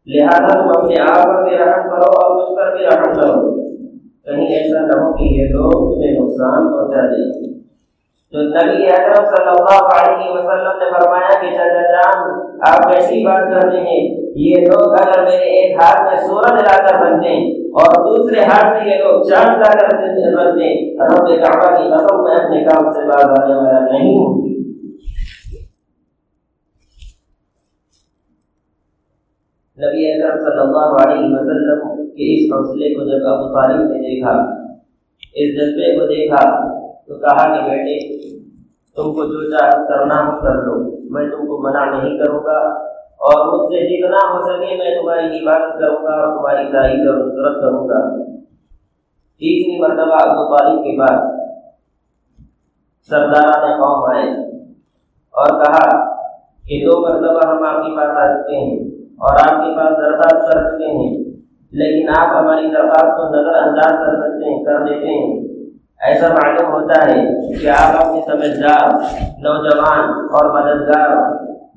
لہذا 0.07 0.49
تم 0.49 0.69
اپنے 0.69 0.95
آپ 1.11 1.25
پر 1.25 1.43
بھی 1.43 1.59
رحم 1.59 1.91
کرو 1.91 2.03
اور 2.03 2.37
مجھ 2.37 2.59
پر 2.59 2.77
بھی 2.77 2.85
رحم 2.85 3.15
کرو۔ 3.15 3.63
کہیں 4.25 4.47
ایسا 4.47 4.81
نہ 4.81 5.01
ہو 5.01 5.13
کہ 5.13 5.23
یہ 5.23 5.49
لوگ 5.49 5.95
تمہیں 5.95 6.13
نقصان 6.21 6.73
پہنچا 6.73 7.07
دیں۔ 7.07 7.53
تو 8.33 8.39
نبی 8.43 8.87
اکرم 8.87 9.25
صلی 9.25 9.49
اللہ 9.49 9.83
علیہ 9.83 10.31
وسلم 10.31 10.79
نے 10.79 10.91
فرمایا 10.91 11.22
کہ 12.03 12.71
آپ 12.71 12.93
کیسی 12.93 13.27
بات 13.27 13.51
کرتے 13.53 13.77
ہیں 13.77 14.23
یہ 14.37 14.55
لوگ 14.57 14.93
اگر 14.93 15.25
میرے 15.25 15.45
ایک 15.45 15.77
ہاتھ 15.83 16.03
میں 16.03 16.29
سورج 16.29 16.63
لا 16.63 16.77
کر 16.87 17.05
بنتے 17.05 17.29
اور 17.61 18.07
دوسرے 18.07 18.41
ہاتھ 18.41 18.65
میں 18.65 18.95
یہ 18.95 18.99
لوگ 18.99 19.23
چاند 19.23 19.57
لا 19.57 19.73
کر 19.73 19.97
بنتے 19.97 20.13
رب 21.03 21.45
کعبہ 21.45 21.77
کی 21.77 21.91
قسم، 21.91 22.23
میں 22.23 22.35
اپنے 22.35 22.65
کام 22.65 22.93
سے 22.93 23.07
باز 23.07 23.25
آنے 23.25 23.55
والا 23.55 23.81
نہیں 23.93 24.19
ہوں۔ 24.19 24.43
نبی 29.79 30.13
اکرم 30.13 30.39
صلی 30.39 30.61
اللہ 30.61 30.97
علیہ 31.05 31.25
وسلم 31.25 32.07
کے 32.07 32.35
اس 32.35 32.53
حوصلے 32.53 32.95
کو 32.95 33.05
جب 33.05 33.27
ابو 33.27 33.55
طالب 33.55 33.93
نے 33.93 33.99
دیکھا، 33.99 34.31
اس 35.35 35.55
جذبے 35.55 35.99
کو 35.99 36.07
دیکھا، 36.07 36.71
تو 37.07 37.19
کہا 37.19 37.55
کہ 37.55 37.71
بیٹے، 37.71 38.19
تم 38.97 39.03
کو 39.03 39.25
جو 39.25 39.51
چاہ 39.51 39.71
کرنا 39.71 40.27
ہو 40.27 40.41
کر 40.41 40.55
لو۔ 40.55 40.92
میں 41.13 41.25
تم 41.31 41.47
کو 41.47 41.63
منع 41.63 41.85
نہیں 41.87 42.19
کروں 42.19 42.45
گا 42.45 42.59
اور 43.29 43.41
مجھ 43.47 43.67
سے 43.73 43.81
جتنا 43.89 44.21
ہو 44.31 44.39
سکے 44.43 44.77
میں 44.77 44.95
تمہاری 44.95 45.27
حفاظت 45.27 45.79
کروں 45.81 46.05
گا 46.05 46.13
اور 46.13 46.33
تمہاری 46.33 46.73
تعریف 46.73 47.11
اور 47.11 47.19
نصرت 47.19 47.61
کروں 47.63 47.89
گا۔ 47.89 48.01
تیسری 49.41 49.79
مرتبہ 49.81 50.17
ابو 50.23 50.43
طالب 50.51 50.83
کے 50.85 50.97
بعد 50.99 51.31
سردار 53.09 53.69
قوم 53.79 54.05
آئے 54.11 54.27
اور 55.35 55.63
کہا 55.63 55.87
کہ 56.65 56.85
دو 56.87 57.01
مرتبہ 57.01 57.49
ہم 57.49 57.65
آپ 57.65 57.79
کے 57.87 57.97
پاس 57.97 58.19
آ 58.19 58.27
چکے 58.35 58.57
ہیں 58.57 58.77
اور 59.21 59.41
آپ 59.41 59.65
کے 59.65 59.71
پاس 59.77 59.97
درخواست 59.99 60.53
کر 60.53 60.69
چکے 60.69 60.91
ہیں، 60.91 61.13
لیکن 61.73 62.09
آپ 62.19 62.37
ہماری 62.37 62.71
درخواست 62.71 63.17
کو 63.17 63.29
نظر 63.29 63.63
انداز 63.63 63.99
کر 64.03 64.21
سکتے 64.21 64.51
ہیں، 64.51 64.65
کر 64.65 64.85
دیتے 64.85 65.19
ہیں۔ 65.19 65.52
ایسا 66.03 66.29
معلوم 66.29 66.73
ہوتا 66.73 67.09
ہے 67.09 67.21
کہ 67.61 67.69
آپ 67.69 67.97
اپنے 67.97 68.21
سمجھدار، 68.27 68.89
نوجوان 69.39 70.01
اور 70.39 70.49
مددگار 70.55 71.11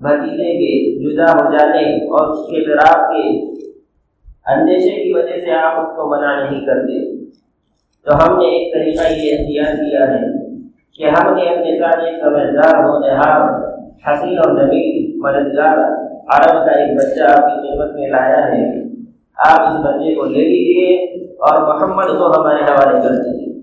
بھتیجے 0.02 0.54
کے 0.54 0.72
جدا 1.02 1.32
ہو 1.32 1.52
جانے 1.52 1.84
اور 2.06 2.28
اس 2.28 2.40
کے 2.48 2.64
فراق 2.66 3.12
کے 3.12 3.24
اندیشے 4.52 5.04
کی 5.04 5.14
وجہ 5.14 5.46
سے 5.46 5.52
آپ 5.52 5.80
اس 5.80 5.96
کو 5.96 6.10
منع 6.10 6.44
نہیں 6.44 6.66
کرتے۔ 6.66 7.26
تو 8.06 8.16
ہم 8.16 8.38
نے 8.38 8.46
ایک 8.46 8.74
طریقہ 8.74 9.14
یہ 9.14 9.34
اختیار 9.34 9.76
کیا 9.76 10.08
ہے 10.08 10.28
کہ 10.98 11.04
ہم 11.04 11.34
نے 11.34 11.50
اپنے 11.50 11.80
ساتھ 11.80 12.04
ایک 12.04 12.16
سمجھدار 12.22 12.84
ہو 12.84 13.00
نہار 13.00 13.42
حسین 14.08 14.38
اور 14.38 14.52
نبی 14.64 14.84
مددگار 15.18 15.78
عرب 16.28 16.66
کا 16.66 16.72
ایک 16.72 16.98
بچہ 16.98 17.24
آپ 17.32 17.46
کی 17.46 17.68
خدمت 17.68 17.96
میں 17.96 18.10
لایا 18.10 18.48
ہے۔ 18.48 18.86
آپ 19.38 19.62
اس 19.62 19.86
بچے 19.86 20.16
کو 20.16 20.26
لے 20.26 20.44
لیجیے 20.44 20.96
اور 21.38 21.62
محمد 21.62 22.08
کو 22.08 22.28
ہمارے 22.28 22.64
حوالے 22.64 23.02
کر 23.02 23.16
دیجیے 23.16 23.55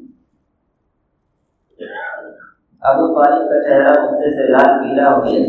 ابو 2.82 3.22
طالب 3.22 3.48
کا 3.48 3.68
چہرہ 3.68 4.06
غصے 4.06 4.30
سے 4.30 4.50
لال 4.50 4.78
پیلا 4.78 5.16
ہو 5.16 5.24
گیا۔ 5.24 5.40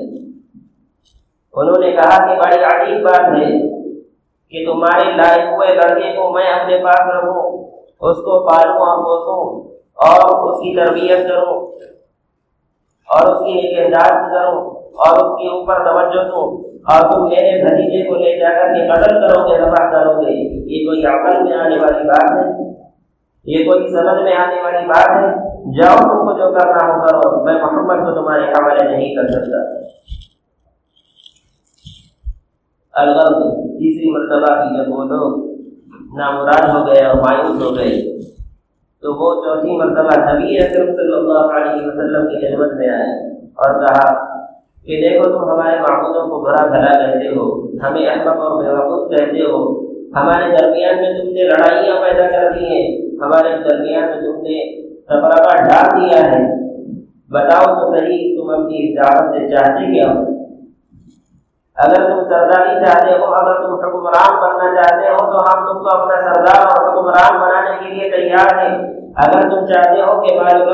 انہوں 1.53 1.79
نے 1.79 1.91
کہا 1.91 2.17
کہ 2.25 2.39
بڑی 2.39 2.63
عجیب 2.63 3.03
بات 3.03 3.19
ہے 3.19 3.59
کہ 4.49 4.71
تمہارے 4.71 5.17
لائے 5.17 5.55
ہوئے 5.55 5.75
لڑکے 5.75 6.15
کو 6.15 6.33
میں 6.33 6.45
اپنے 6.45 6.77
پاس 6.83 6.99
رکھوں، 6.99 7.63
اس 7.99 8.17
کو 8.17 8.47
پالوں، 8.47 8.75
اور 8.75 8.97
پوسوں، 8.97 9.71
اور 9.95 10.49
اس 10.49 10.59
کی 10.59 10.75
تربیت 10.75 11.29
کروں، 11.29 11.61
اور 13.07 13.35
اس 13.35 13.39
کی 13.39 13.53
نگہداشت 13.53 14.31
کروں، 14.31 14.69
اور 14.75 15.15
اس 15.15 15.41
کے 15.41 15.47
اوپر 15.47 15.75
توجہ 15.75 16.23
دوں۔ 16.23 16.73
اور 16.83 17.11
تم 17.11 17.27
میرے 17.27 17.63
بھتیجے 17.63 18.09
کو 18.09 18.15
لے 18.15 18.39
جا 18.39 18.49
کر 18.49 18.73
کے 18.73 18.87
قتل 18.87 19.15
کرو 19.15 19.49
گے 19.49 19.57
رفا 19.57 19.91
کرو 19.91 20.21
گے۔ 20.21 20.31
یہ 20.73 20.85
کوئی 20.85 21.05
عقل 21.05 21.43
میں 21.43 21.57
آنے 21.57 21.77
والی 21.77 22.07
بات 22.07 22.31
ہے؟ 22.31 22.63
یہ 23.45 23.65
کوئی 23.65 23.87
سمجھ 23.87 24.23
میں 24.23 24.35
آنے 24.35 24.61
والی 24.61 24.87
بات 24.87 25.09
ہے؟ 25.09 25.52
جاؤ 25.63 25.98
تم 25.98 26.25
کو 26.25 26.32
جو 26.38 26.48
کرنا 26.53 26.82
ہو 26.88 26.96
کرو، 27.01 27.43
میں 27.43 27.53
محمد 27.53 28.00
کو 28.05 28.13
تمہارے 28.15 28.43
حوالے 28.43 28.88
نہیں 28.89 29.13
کر 29.15 29.27
سکتا۔ 29.27 29.60
الغرض 32.93 33.38
تیسری 33.77 34.10
مرتبہ 34.12 34.50
کی 34.55 34.75
جب 34.75 34.91
وہ 34.93 35.03
لوگ 35.03 35.38
نامراد 36.17 36.67
ہو 36.70 36.86
گئے 36.88 37.05
اور 37.05 37.15
مایوس 37.15 37.62
ہو 37.62 37.75
گئے، 37.75 37.96
تو 39.03 39.13
وہ 39.13 39.29
چوتھی 39.43 39.77
مرتبہ 39.77 40.20
نبی 40.25 40.58
اکرم 40.58 40.93
صلی 40.96 41.13
اللہ 41.13 41.55
علیہ 41.55 41.88
وسلم 41.88 42.27
کی 42.27 42.41
خدمت 42.41 42.74
میں 42.74 42.89
آئے 42.89 43.10
اور 43.55 43.79
کہا 43.79 44.05
کہ 44.86 45.01
دیکھو 45.01 45.32
تم 45.32 45.50
ہمارے 45.50 45.79
معبودوں 45.79 46.27
کو 46.29 46.43
برا 46.43 46.65
بھلا 46.65 46.93
کہتے 47.00 47.36
ہو، 47.36 47.50
ہمیں 47.79 48.05
احمد 48.08 48.38
اور 48.38 48.63
بیوقوف 48.63 49.10
کہتے 49.12 49.50
ہو۔ 49.51 49.65
ہمارے 50.15 50.55
درمیان 50.58 51.01
میں 51.01 51.13
تم 51.20 51.27
نے 51.29 51.43
لڑائیاں 51.43 51.96
پیدا 52.01 52.29
کر 52.29 52.51
دی 52.51 52.65
ہیں، 52.65 52.88
ہمارے 53.22 53.58
درمیان 53.70 54.10
میں 54.10 54.22
تم 54.22 54.41
نے 54.41 54.62
سفرا 55.07 55.63
ڈال 55.65 56.01
دیا 56.01 56.31
ہے۔ 56.31 56.63
بتاؤ 57.31 57.75
تو 57.75 57.91
صحیح 57.91 58.36
تم 58.38 58.50
اپنی 58.50 58.77
اجازت 58.88 59.36
سے 59.36 59.50
چاہتے 59.50 59.93
کیا 59.93 60.12
ہو؟ 60.12 60.33
اگر 61.75 61.95
تم 61.95 62.24
سرداری 62.29 62.86
چاہتے 62.86 63.12
ہو، 63.19 63.25
اگر 63.25 63.62
تم 63.62 63.74
حکمران 63.74 64.36
بننا 64.41 64.75
چاہتے 64.75 65.10
ہو، 65.10 65.17
تو 65.17 65.38
ہم 65.38 65.65
تم 65.65 65.83
کو 65.83 65.98
اپنا 65.98 66.15
سردار 66.22 66.67
اور 66.67 66.89
حکمران 66.89 67.41
بنانے 67.41 67.77
کے 67.79 67.93
لیے 67.93 68.12
تیار 68.12 68.60
ہیں۔ 68.60 68.93
اگر 69.15 69.50
تم 69.50 69.65
چاہتے 69.65 70.01
ہو 70.01 70.22
کہ 70.22 70.39
مال 70.39 70.65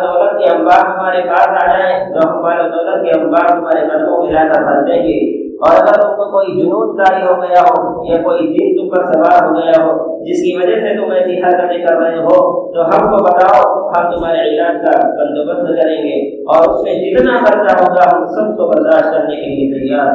دولت 0.00 0.38
کے 0.38 0.54
انبار 0.54 0.86
ہمارے 0.86 1.20
پاس 1.22 1.48
آ 1.48 1.66
جائیں، 1.66 2.14
تو 2.14 2.30
ہم 2.30 2.42
مال 2.42 2.72
دولت 2.72 3.04
کے 3.04 3.20
انبار 3.20 3.48
تمہارے 3.48 3.88
قدموں 3.88 4.22
میں 4.22 4.32
لا 4.32 4.52
کر 4.52 4.64
بن 4.64 4.86
دیں 4.86 5.02
گے۔ 5.02 5.37
اور 5.58 5.76
اگر 5.76 5.96
تم 6.00 6.10
کو 6.16 6.24
کوئی 6.32 6.52
جنون 6.56 6.90
جاری 6.98 7.22
ہو 7.22 7.34
گیا 7.40 7.62
ہو 7.68 7.78
یا 8.08 8.18
کوئی 8.22 8.44
دن 8.50 8.76
تم 8.76 8.88
پر 8.90 9.06
سوار 9.06 9.46
ہو 9.46 9.54
گیا 9.54 9.80
ہو، 9.84 9.94
جس 10.26 10.42
کی 10.42 10.52
وجہ 10.56 10.76
سے 10.82 10.94
تم 10.96 11.10
ایسی 11.14 11.38
حرکتیں 11.44 11.80
کر 11.86 11.98
رہے 12.02 12.20
ہو، 12.26 12.36
تو 12.74 12.84
ہم 12.90 13.06
کو 13.12 13.18
بتاؤ، 13.24 13.64
ہم 13.90 14.06
تمہارے 14.12 14.44
علاج 14.50 14.78
کا 14.84 14.94
بندوبست 15.16 15.72
کریں 15.80 15.98
گے 16.04 16.16
اور 16.54 16.68
اس 16.68 16.82
میں 16.84 16.94
جتنا 17.02 17.36
خرچہ 17.44 17.76
ہوگا، 17.80 18.08
ہم 18.12 18.26
سب 18.34 18.56
کو 18.58 18.68
برداشت 18.72 19.12
کرنے 19.12 19.40
کے 19.40 19.50
لیے 19.54 19.68
تیار 19.74 20.14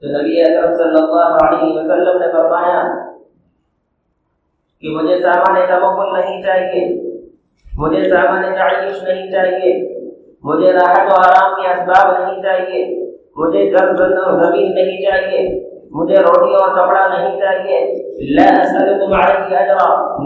تو 0.00 0.08
نبی 0.08 0.40
اکرم 0.42 0.74
صلی 0.78 0.98
اللہ 0.98 1.36
علیہ 1.44 1.70
وسلم 1.76 2.18
نے 2.18 2.32
فرمایا 2.32 2.82
کہ 4.82 4.96
مجھے 4.96 5.16
سامان 5.22 5.56
تمکن 5.68 6.12
نہیں 6.12 6.42
چاہیے، 6.42 6.82
مجھے 7.66 8.08
سامان 8.10 8.42
تعیش 8.58 9.02
نہیں 9.02 9.30
چاہیے 9.32 9.72
مجھے 10.44 10.72
راحت 10.72 11.12
و 11.12 11.20
آرام 11.20 11.54
کے 11.54 11.68
اسباب 11.72 12.10
نہیں 12.18 12.42
چاہیے، 12.42 12.84
مجھے 13.36 13.72
گھر 13.72 13.92
بند 13.92 14.18
اور 14.18 14.32
زمین 14.42 14.74
نہیں 14.74 15.02
چاہیے، 15.02 15.40
مجھے 15.90 16.14
روٹی 16.14 16.54
اور 16.54 16.68
کپڑا 16.68 17.06
نہیں 17.08 17.40
چاہیے۔ 17.40 17.78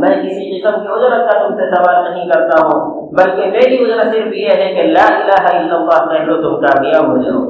میں 0.01 0.15
کسی 0.23 0.61
قسم 0.61 0.81
کی 0.83 0.89
اجرت 0.89 1.31
کا 1.31 1.39
تم 1.39 1.55
سے 1.57 1.69
سوال 1.71 2.05
نہیں 2.05 2.29
کرتا 2.29 2.61
ہوں، 2.65 3.09
بلکہ 3.13 3.51
میری 3.51 3.83
اجرت 3.83 4.13
صرف 4.13 4.35
یہ 4.35 4.63
ہے 4.63 4.75
کہ 4.75 4.83
لا 4.83 5.07
الہ 5.07 5.41
الا 5.51 5.77
اللہ 5.77 6.07
کہہ 6.13 6.25
لو 6.25 6.41
تم 6.43 6.61
کامیاب 6.61 7.09
ہو 7.11 7.17
جاؤ۔ 7.23 7.45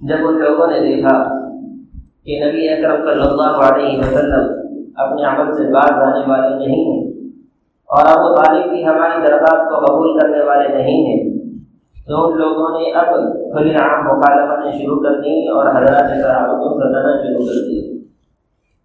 جب 0.00 0.26
ان 0.28 0.38
لوگوں 0.40 0.66
نے 0.66 0.80
دیکھا 0.80 1.16
کہ 2.24 2.44
نبی 2.44 2.68
اکرم 2.68 3.04
صلی 3.06 3.22
اللہ 3.22 3.62
علیہ 3.64 3.98
وسلم 3.98 4.48
اپنے 4.96 5.24
عمل 5.24 5.52
سے 5.54 5.72
باز 5.72 5.92
آنے 6.02 6.22
والے 6.30 6.56
نہیں 6.56 6.84
ہیں 6.84 7.09
اور 7.90 8.06
ابو 8.06 8.34
طالب 8.34 8.70
بھی 8.70 8.86
ہماری 8.86 9.22
درخواست 9.22 9.70
کو 9.70 9.86
قبول 9.86 10.18
کرنے 10.18 10.42
والے 10.42 10.68
نہیں 10.68 11.04
ہیں۔ 11.06 11.40
تو 12.08 12.26
ان 12.26 12.38
لوگوں 12.38 12.80
نے 12.80 12.92
اب 12.92 13.06
کھلے 13.52 13.74
عام 13.74 14.04
مخالفتیں 14.04 14.72
شروع 14.72 15.02
کر 15.02 15.20
دیں 15.20 15.48
اور 15.48 15.66
حضرات 15.66 16.10
صحابہ 16.22 16.52
کو 16.56 16.78
ستانا 16.78 17.16
شروع 17.22 17.46
کر 17.46 17.68
دی 17.68 17.96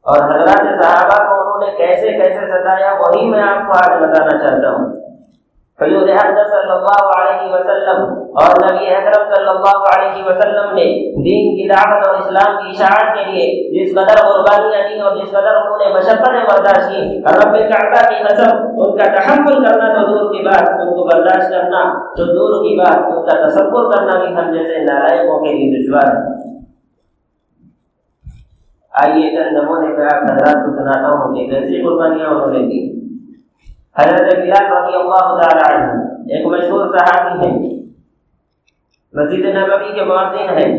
اور 0.01 0.17
حضرات 0.17 0.83
صحابہ 0.83 1.29
کو 1.29 1.41
انہوں 1.41 1.59
نے 1.59 1.77
کیسے 1.77 2.11
کیسے 2.11 2.45
ستایا، 2.45 2.93
وہی 2.93 3.29
میں 3.29 3.41
آپ 3.41 3.67
کو 3.67 3.71
آج 3.71 4.03
بتانا 4.03 4.37
چاہتا 4.37 4.71
ہوں۔ 4.71 5.04
حضور 5.81 6.07
حضرت 6.07 6.51
صلی 6.51 6.71
اللہ 6.71 7.09
علیہ 7.13 7.47
وسلم 7.53 7.97
اور 8.41 8.53
نبی 8.65 8.85
اکرم 8.97 9.23
صلی 9.31 9.49
اللہ 9.53 9.81
علیہ 9.87 10.23
وسلم 10.25 10.69
نے 10.75 10.85
دین 11.25 11.49
کی 11.55 11.67
دعوت 11.67 12.07
اور 12.07 12.15
اسلام 12.19 12.55
کی 12.59 12.69
اشاعت 12.69 13.09
کے 13.15 13.25
لیے 13.31 13.47
جس 13.73 13.91
قدر 13.95 14.21
قربانیاں 14.27 14.87
دی 14.89 14.99
اور 14.99 15.17
جس 15.17 15.29
قدر 15.31 15.59
انہوں 15.61 15.77
نے 15.77 15.89
مشقتیں 15.95 16.47
برداشت 16.51 16.87
کی 16.91 17.03
رب 17.39 17.59
کعبہ 17.73 18.05
کی 18.09 18.23
قسم، 18.23 18.63
ان 18.77 18.97
کا 18.97 19.09
تحمل 19.15 19.59
کرنا 19.65 19.91
تو 19.93 20.07
دور 20.07 20.33
کی 20.33 20.43
بات، 20.43 20.69
ان 20.69 20.95
کو 20.95 21.03
برداشت 21.03 21.49
کرنا 21.49 21.83
تو 22.17 22.25
دور 22.25 22.57
کی 22.63 22.75
بات، 22.79 23.13
ان 23.13 23.25
کا 23.25 23.47
تصور 23.47 23.93
کرنا 23.93 24.19
بھی 24.19 24.33
ہم 24.35 24.51
جیسے 24.53 24.83
نارائقوں 24.83 25.39
کے 25.45 25.53
لیے 25.53 25.71
دشوار 25.75 26.15
آئیے 28.93 29.29
چند 29.35 29.57
نمونے 29.57 29.95
پہ 29.95 30.03
آپ 30.15 30.23
حضرات 30.23 30.65
کو 30.65 30.75
سناتا 30.75 31.07
ہوں 31.09 31.35
کہ 31.35 31.49
کیسی 31.49 31.81
قربانیاں 31.83 32.27
انہوں 32.27 32.51
نے 32.51 32.59
دی۔ 32.59 33.04
حضرت 33.99 34.35
بلال 34.35 34.77
رضی 34.77 34.95
اللہ 34.95 35.41
تعالی 35.41 35.75
عنہ 35.75 36.01
ایک 36.11 36.45
مشہور 36.45 36.97
صحابی 36.97 37.47
ہیں۔ 37.47 37.59
مسجد 39.13 39.45
نبوی 39.45 39.93
کے 39.93 40.03
مؤذن 40.03 40.57
ہیں۔ 40.57 40.77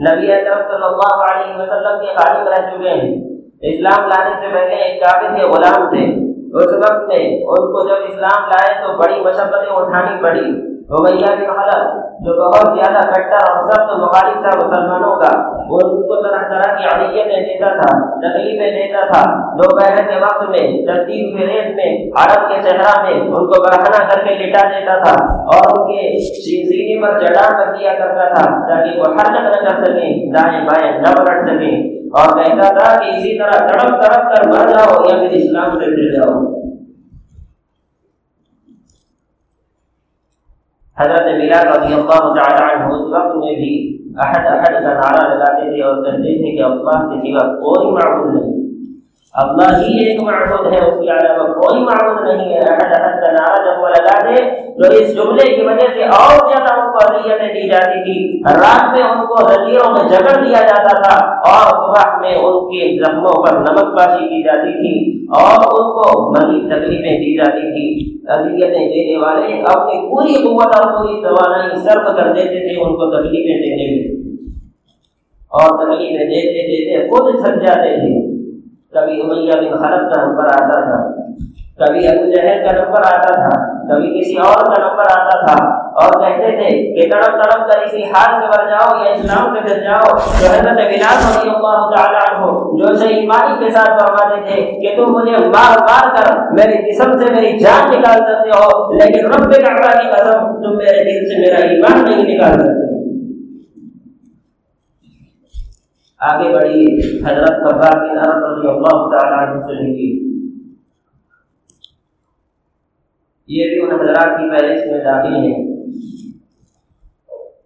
نبی 0.00 0.32
اکرم 0.32 0.58
صلی 0.68 0.84
اللہ 0.84 1.14
علیہ 1.14 1.54
وسلم 1.54 2.00
کے 2.00 2.06
خادم 2.06 2.48
رہ 2.48 2.70
چکے 2.70 2.88
ہیں۔ 2.88 3.24
اسلام 3.60 4.08
لانے 4.08 4.30
سے 4.40 4.54
پہلے 4.54 4.74
ایک 4.74 5.02
کافر 5.02 5.36
کے 5.36 5.42
غلام 5.42 5.90
تھے۔ 5.90 6.28
اس 6.56 6.74
وقت 6.74 7.08
میں 7.08 7.40
ان 7.40 7.72
کو 7.72 7.88
جب 7.88 7.94
اسلام 8.08 8.48
لائے 8.48 8.86
تو 8.86 8.96
بڑی 8.96 9.20
مشقتیں 9.20 9.70
اٹھانی 9.70 10.22
پڑی۔ 10.22 10.67
ربیہ 10.92 11.26
بن 11.26 11.58
حلب 11.58 11.88
جو 12.20 12.34
بہت 12.34 12.76
زیادہ 12.76 13.00
کٹر 13.10 13.42
اور 13.48 13.70
سخت 13.70 13.90
مخالف 13.98 14.36
تھا 14.40 14.68
مسلمانوں 14.68 15.16
کا 15.16 15.50
وہ 15.70 15.78
ان 15.84 16.02
کو 16.02 16.22
طرح 16.22 16.44
طرح 16.48 16.76
کی 16.76 16.84
علیتیں 16.94 17.40
دیتا 17.40 17.68
تھا 17.68 17.98
تکلیفیں 18.20 18.70
دیتا 18.70 19.04
تھا۔ 19.06 19.50
دوپہر 19.56 19.96
کے 19.96 20.20
وقت 20.20 20.48
میں، 20.48 20.86
ترتیب 20.86 21.38
کے 21.38 21.46
ریت 21.46 21.76
میں 21.76 22.10
عرب 22.22 22.48
کے 22.48 22.62
صحرا 22.62 23.02
میں 23.02 23.20
ان 23.20 23.34
کو 23.34 23.62
برہنا 23.62 24.08
کر 24.08 24.24
کے 24.24 24.34
لٹا 24.34 24.68
دیتا 24.68 24.98
تھا 25.02 25.34
اور 25.34 25.78
ان 25.78 25.92
کے 25.92 26.18
سینے 26.28 27.02
پر 27.02 27.18
چٹان 27.18 27.56
کر 27.58 27.78
دیا 27.78 27.94
کرتا 27.94 28.34
تھا 28.34 28.50
تاکہ 28.68 28.98
وہ 29.00 29.04
حرکت 29.04 29.30
نہ 29.30 29.68
کر 29.68 29.84
سکیں، 29.84 30.32
دائیں 30.32 30.66
بائیں 30.66 30.98
نہ 30.98 31.16
پلٹ 31.16 31.50
سکیں۔ 31.50 31.98
اور 32.08 32.44
کہتا 32.44 32.78
تھا 32.78 33.00
کہ 33.00 33.08
اسی 33.08 33.38
طرح 33.38 33.66
تڑپ 33.66 34.00
تڑپ 34.02 34.36
کر 34.36 34.48
مر 34.48 34.68
جاؤ 34.68 35.04
یا 35.04 35.18
پھر 35.18 35.36
اسلام 35.36 35.80
سے 35.80 35.86
مل 35.86 36.12
جاؤ۔ 36.16 36.57
حضرت 41.00 41.22
بلال 41.22 41.68
رضی 41.68 41.94
اللہ 41.94 42.18
تعالی 42.18 42.74
عنہ 42.74 42.94
اس 42.94 43.00
وقت 43.00 43.36
میں 43.36 43.54
بھی 43.54 43.98
احد 44.18 44.46
احد 44.46 44.82
کا 44.82 44.92
نعرہ 44.92 45.34
لگاتے 45.34 45.74
تھے 45.74 45.82
اور 45.82 46.04
کہتے 46.04 46.38
تھے 46.38 46.56
کہ 46.56 46.62
اللہ 46.62 46.98
کے 47.10 47.16
سوا 47.20 47.54
کوئی 47.54 47.90
معبود 47.90 48.34
نہیں۔ 48.34 48.58
اللہ 49.34 49.78
ہی 49.78 50.08
ایک 50.08 50.22
معبود 50.22 50.72
ہے، 50.72 50.78
اس 50.78 50.94
کے 51.00 51.10
علاوہ 51.10 51.52
کوئی 51.52 51.80
معبود 51.80 52.28
نہیں 52.28 52.54
ہے۔ 52.54 52.58
احد 52.58 53.00
احد 53.00 53.24
کا 53.24 53.32
نعرہ 53.32 53.64
جب 53.64 53.82
وہ 53.82 53.88
لگا 53.88 54.30
دے، 54.30 54.50
تو 54.60 54.92
اس 54.92 55.16
جملے 55.16 55.56
کی 55.56 55.62
وجہ 55.62 55.86
سے 55.94 56.04
اور 56.04 56.48
زیادہ 56.48 56.80
ان 56.80 56.92
کو 56.92 56.98
اذیتیں 57.02 57.54
دی 57.54 57.68
جاتی 57.68 58.04
تھی۔ 58.04 58.42
رات 58.54 58.98
میں 58.98 59.08
ان 59.10 59.26
کو 59.26 59.36
زنجیروں 59.48 59.90
میں 59.90 60.08
جکڑ 60.08 60.44
دیا 60.44 60.60
جاتا 60.62 61.02
تھا 61.02 61.26
اور 61.26 61.70
صبح 61.70 62.20
میں 62.20 62.34
ان 62.34 62.70
کے 62.70 63.04
زخموں 63.04 63.42
پر 63.42 63.56
نمک 63.56 63.94
باشی 63.94 64.28
کی 64.28 64.42
جاتی 64.42 64.72
تھی۔ 64.72 65.17
اور 65.28 65.64
ان 65.68 65.88
کو 65.94 66.04
مزید 66.32 66.68
تکلیفیں 66.68 67.16
دی 67.18 67.36
جاتی 67.36 67.66
تھی 67.72 67.86
اذیتیں 68.28 68.86
دینے 68.88 69.16
والے 69.22 69.60
اپنی 69.72 69.98
پوری 70.10 70.34
قوت 70.34 70.76
اور 70.76 70.86
پوری 70.92 71.20
توانائی 71.22 71.76
صرف 71.76 72.06
کر 72.16 72.32
دیتے 72.32 72.60
تھے، 72.60 72.80
ان 72.80 72.94
کو 72.94 73.10
تکلیفیں 73.10 73.58
دینے 73.62 73.90
میں 73.90 74.06
اور 75.52 75.76
تکلیفیں 75.78 76.24
دیتے 76.24 76.62
دیتے 76.70 77.08
خود 77.08 77.44
تھک 77.44 77.60
جاتے 77.66 77.96
تھے۔ 77.96 78.14
کبھی 78.92 79.20
امیہ 79.20 79.52
بن 79.52 79.76
خلف 79.78 80.04
کا 80.12 80.24
نمبر 80.24 80.44
آتا 80.44 80.80
تھا، 80.80 80.98
کبھی 81.76 82.06
ابو 82.08 82.30
جہل 82.30 82.64
کا 82.64 82.72
نمبر 82.72 83.00
آتا 83.12 83.34
تھا، 83.34 83.56
کبھی 83.88 84.20
کسی 84.20 84.36
اور 84.36 84.64
کا 84.66 84.82
نمبر 84.88 85.12
آتا 85.16 85.46
تھا۔ 85.46 85.77
اور 86.00 86.12
کہتے 86.20 86.50
تھے 86.56 86.68
کہ 86.94 87.08
تڑپ 87.10 87.36
تڑپ 87.42 87.62
کر 87.68 87.80
اسی 87.82 88.02
حال 88.10 88.34
میں 88.40 88.48
بڑھ 88.48 88.68
جاؤ، 88.70 88.88
یا 89.04 89.12
اسلام 89.12 89.54
سے 89.54 89.60
گر 89.62 89.80
جاؤ 89.84 90.08
تو 90.08 90.46
حضرت 90.46 90.80
بلال 90.90 91.22
رضی 91.22 91.48
اللہ 91.50 91.80
تعالیٰ 91.94 92.20
عنہ، 92.26 92.50
جو 92.80 92.94
سے 92.98 93.06
ایمانی 93.14 93.54
کے 93.60 93.70
ساتھ 93.76 93.90
فرماتے 94.00 94.40
تھے 94.48 94.60
کہ 94.82 94.94
تم 94.96 95.12
مجھے 95.12 95.36
مار 95.54 95.78
مار 95.88 96.10
کر 96.16 96.28
میری 96.58 96.82
جسم 96.82 97.16
سے 97.18 97.32
میری 97.34 97.58
جان 97.58 97.90
نکال 97.90 98.20
سکتے 98.28 98.50
ہو، 98.50 98.68
لیکن 98.94 99.26
رب 99.26 99.54
کعبہ 99.54 99.90
کی 100.00 100.10
قسم، 100.10 100.52
تم 100.62 100.76
میرے 100.76 101.04
دل 101.04 101.26
سے 101.28 101.40
میرا 101.40 101.64
ایمان 101.68 102.04
نہیں 102.04 102.34
نکال 102.34 102.60
سکتے۔ 102.60 102.86
آگے 106.20 106.52
بڑھی 106.54 106.84
حضرت 107.26 107.58
خبر 107.64 107.98
بن 107.98 108.18
عرب 108.18 108.44
رضی 108.44 108.68
اللہ 108.68 109.02
تعالیٰ 109.10 109.38
عنہ 109.38 109.60
سے 109.66 109.74
لکھی 109.82 110.10
یہ 113.48 113.68
بھی 113.68 113.78
ان 113.82 114.00
حضرات 114.00 114.38
کی 114.38 114.48
فہرست 114.50 114.86
میں 114.86 115.04
داخل 115.04 115.34
ہیں۔ 115.34 115.67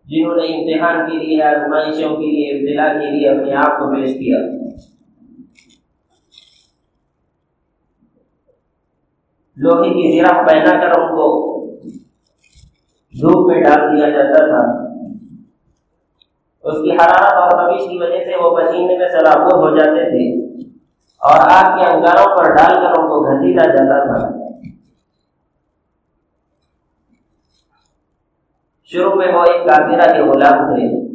جنہوں 0.04 0.36
نے 0.36 0.42
امتحان 0.42 1.10
کے 1.10 1.26
لیے، 1.26 1.42
آزمائشوں 1.42 2.16
کے 2.16 2.26
لیے 2.26 2.50
ابتلا 2.50 3.00
کے 3.00 3.10
لیے 3.10 3.28
اپنے 3.28 3.54
آپ 3.54 3.78
کو 3.78 3.94
پیش 3.94 4.14
کیا۔ 4.14 4.38
لوہے 9.56 9.88
کی 9.90 10.18
زرا 10.18 10.46
پہنا 10.46 10.80
کر 10.80 11.00
ان 11.00 11.08
کو 11.08 11.52
دھوپ 13.20 13.52
میں 13.52 13.62
ڈال 13.62 13.98
دیا 13.98 14.08
جاتا 14.08 14.46
تھا۔ 14.46 14.82
اس 16.62 16.74
کی 16.74 16.90
حرارت 16.90 17.32
اور 17.32 17.50
تبیش 17.50 17.88
کی 17.88 17.98
وجہ 17.98 18.24
سے 18.24 18.36
وہ 18.36 18.56
پسینے 18.56 18.98
میں 18.98 19.08
سلابور 19.08 19.70
ہو 19.70 19.76
جاتے 19.76 20.10
تھے 20.10 20.52
اور 21.18 21.38
آگ 21.40 21.78
کے 21.78 21.84
انگاروں 21.84 22.36
پر 22.36 22.54
ڈال 22.54 22.74
کر 22.74 23.00
ان 23.00 23.08
کو 23.08 23.22
گھسیٹا 23.24 23.64
جاتا 23.64 24.04
تھا۔ 24.04 24.41
شروع 28.92 29.14
میں 29.14 29.32
وہ 29.34 29.42
ایک 29.52 29.68
کافرہ 29.68 30.12
کے 30.14 30.22
غلام 30.22 30.74
تھے۔ 30.74 31.12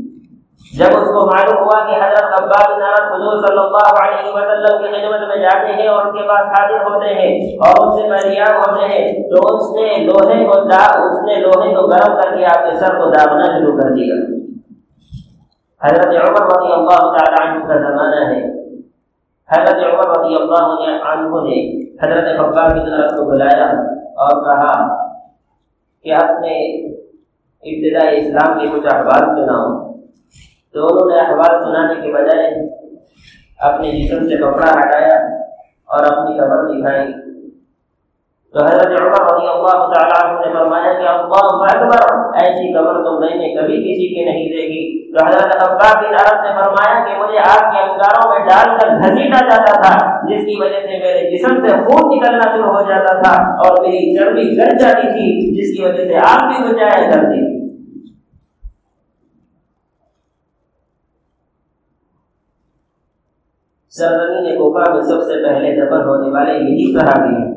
جب 0.77 0.85
اس 0.85 1.07
کو 1.07 1.25
معلوم 1.25 1.63
ہوا 1.63 1.79
کہ 1.87 1.95
حضرت 2.01 2.41
عباد 2.41 2.79
نارد 2.79 3.11
حضور 3.11 3.47
صلی 3.47 3.57
اللہ 3.57 3.99
علیہ 4.03 4.33
وسلم 4.33 4.77
کی 4.77 4.87
خدمت 4.87 5.27
میں 5.27 5.37
جاتے 5.37 5.73
ہیں 5.73 5.87
اور 5.87 6.05
ان 6.05 6.11
کے 6.11 6.27
پاس 6.27 6.47
حاضر 6.47 6.83
ہوتے 6.83 7.13
ہیں 7.13 7.57
اور 7.57 7.73
ان 7.83 7.95
سے 7.95 8.09
مریاب 8.09 8.57
ہوتے 8.57 8.85
ہیں، 8.85 9.29
تو 9.29 9.55
اس 9.55 9.75
نے 9.75 10.05
لوہے 10.05 10.45
کو 10.45 10.59
دا، 10.59 10.83
اس 10.99 11.19
نے 11.25 11.35
لوہے 11.35 11.75
کو 11.75 11.87
گرم 11.87 12.15
کر 12.15 12.37
کے 12.37 12.45
آپ 12.45 12.65
کے 12.65 12.77
سر 12.77 12.97
کو 12.97 13.09
داغنا 13.09 13.43
شروع 13.43 13.77
کر 13.77 13.93
دیا۔ 13.93 14.15
حضرت 15.85 16.05
عمر 16.05 16.45
رضی 16.45 16.73
اللہ 16.73 17.17
تعالی 17.17 17.49
عنہ 17.49 17.67
کا 17.67 17.77
زمانہ 17.77 18.25
ہے۔ 18.25 18.43
حضرت 19.49 19.83
عمر 19.83 20.17
رضی 20.17 20.35
اللہ 20.35 20.65
عنہ 21.11 21.43
نے 21.43 21.87
حضرت 22.03 22.37
خباب 22.37 22.73
کی 22.73 22.91
طرف 22.91 23.11
کو 23.11 23.25
بلایا 23.25 23.65
اور 24.25 24.43
کہا 24.43 24.97
کہ 26.03 26.13
آپ 26.13 26.41
نے 27.63 27.75
ابتدائی 27.75 28.17
اسلام 28.17 28.59
کے 28.59 28.67
کچھ 28.67 28.93
احوال 28.93 29.25
سناؤ 29.35 29.67
تو 30.73 30.85
انہوں 30.85 31.09
نے 31.09 31.19
احوال 31.19 31.63
سنانے 31.63 32.01
کے 32.01 32.13
بجائے 32.13 32.49
اپنے 33.59 33.91
جسم 33.91 34.27
سے 34.29 34.35
کپڑا 34.37 34.71
ہٹایا 34.71 35.15
اور 35.89 36.05
اپنی 36.05 36.37
قبر 36.37 36.67
دکھائی۔ 36.67 37.13
تو 38.53 38.65
حضرت 38.65 39.01
عمر 39.01 39.23
رضی 39.27 39.47
اللہ 39.47 39.79
تعالیٰ 39.93 40.19
عنہ 40.19 40.45
نے 40.45 40.53
فرمایا 40.53 40.91
کہ 40.93 41.07
اللہ 41.07 41.63
اکبر، 41.71 42.03
ایسی 42.43 42.73
قبر 42.73 42.93
تو 43.03 43.19
میں 43.19 43.35
نے 43.35 43.55
کبھی 43.55 43.77
کسی 43.77 44.07
کی 44.13 44.23
نہیں 44.25 44.47
دیکھی۔ 44.49 44.83
تو 45.13 45.25
حضرت 45.25 45.55
عباس 45.63 45.95
بن 45.95 46.15
عرب 46.21 46.45
نے 46.45 46.53
فرمایا 46.61 47.03
کہ 47.05 47.17
مجھے 47.19 47.39
آگ 47.39 47.71
کے 47.71 47.81
انگاروں 47.81 48.29
میں 48.31 48.45
ڈال 48.47 48.77
کر 48.77 48.95
گھسیٹا 48.99 49.41
جاتا 49.49 49.81
تھا، 49.81 49.93
جس 50.27 50.45
کی 50.45 50.55
وجہ 50.59 50.79
سے 50.79 50.99
میرے 50.99 51.29
جسم 51.31 51.59
سے 51.65 51.75
خون 51.77 52.09
نکلنا 52.13 52.49
شروع 52.55 52.71
ہو 52.77 52.81
جاتا 52.89 53.19
تھا 53.21 53.35
اور 53.57 53.83
میری 53.83 54.15
چربی 54.17 54.47
گل 54.57 54.77
جاتی 54.77 55.11
تھی، 55.11 55.27
جس 55.57 55.77
کی 55.77 55.83
وجہ 55.85 56.09
سے 56.11 56.25
آگ 56.25 56.47
بھی 56.47 56.63
بچ 56.63 56.79
جایا 56.79 57.11
کرتی 57.11 57.37
تھی 57.37 57.55
سرزمین 63.97 64.57
کوفہ 64.57 64.91
میں 64.91 65.01
سب 65.01 65.21
سے 65.21 65.43
پہلے 65.43 65.75
دفن 65.75 66.09
ہونے 66.09 66.29
والے 66.29 66.53
یہی 66.53 66.93
صحابی 66.93 67.35
ہیں۔ 67.35 67.53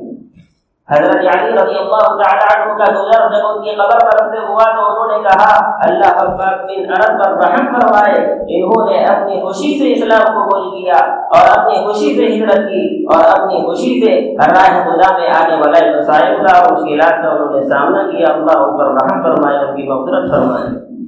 حضرت 0.93 1.17
علی 1.17 1.51
رضی 1.53 1.79
اللہ 1.79 2.07
تعالی 2.21 2.47
عنہ 2.55 2.79
کا 2.79 2.87
گزر 2.93 3.25
جب 3.33 3.47
ان 3.47 3.63
کی 3.63 3.71
قبر 3.71 3.99
پر 4.07 4.31
سے 4.31 4.39
ہوا 4.47 4.65
تو 4.77 4.87
انہوں 4.87 5.11
نے 5.13 5.29
کہا، 5.29 5.51
اللہ 5.89 6.37
پاک 6.39 6.63
بن 6.63 6.91
عرب 6.91 7.25
پر 7.25 7.31
رحم 7.33 7.67
فرمائے، 7.75 8.17
انہوں 8.57 8.91
نے 8.91 9.05
اپنی 9.05 9.41
خوشی 9.41 9.79
سے 9.79 9.93
اسلام 9.93 10.35
کو 10.35 10.41
قبول 10.41 10.71
کیا 10.71 10.99
اور 11.15 11.59
اپنی 11.59 11.87
خوشی 11.87 12.15
سے 12.15 12.27
ہجرت 12.27 12.69
کی 12.69 13.05
اور 13.15 13.25
اپنی 13.39 13.61
خوشی 13.67 14.01
سے 14.01 14.37
راہ 14.37 14.83
خدا 14.85 15.19
میں 15.19 15.29
آنے 15.29 15.55
والے 15.55 15.97
مسائل 15.97 16.37
کا 16.37 16.59
اور 16.59 16.73
مشکلات 16.73 17.23
کا 17.23 17.29
انہوں 17.29 17.61
نے 17.61 17.69
سامنا 17.69 18.03
کیا۔ 18.11 18.35
اللہ 18.35 18.59
ان 18.59 18.79
پر 18.79 18.87
رحم 18.87 19.23
فرمائے، 19.23 19.59
ان 19.59 19.77
کی 19.77 19.83
مغفرت 19.83 20.31
فرمائے۔ 20.31 21.00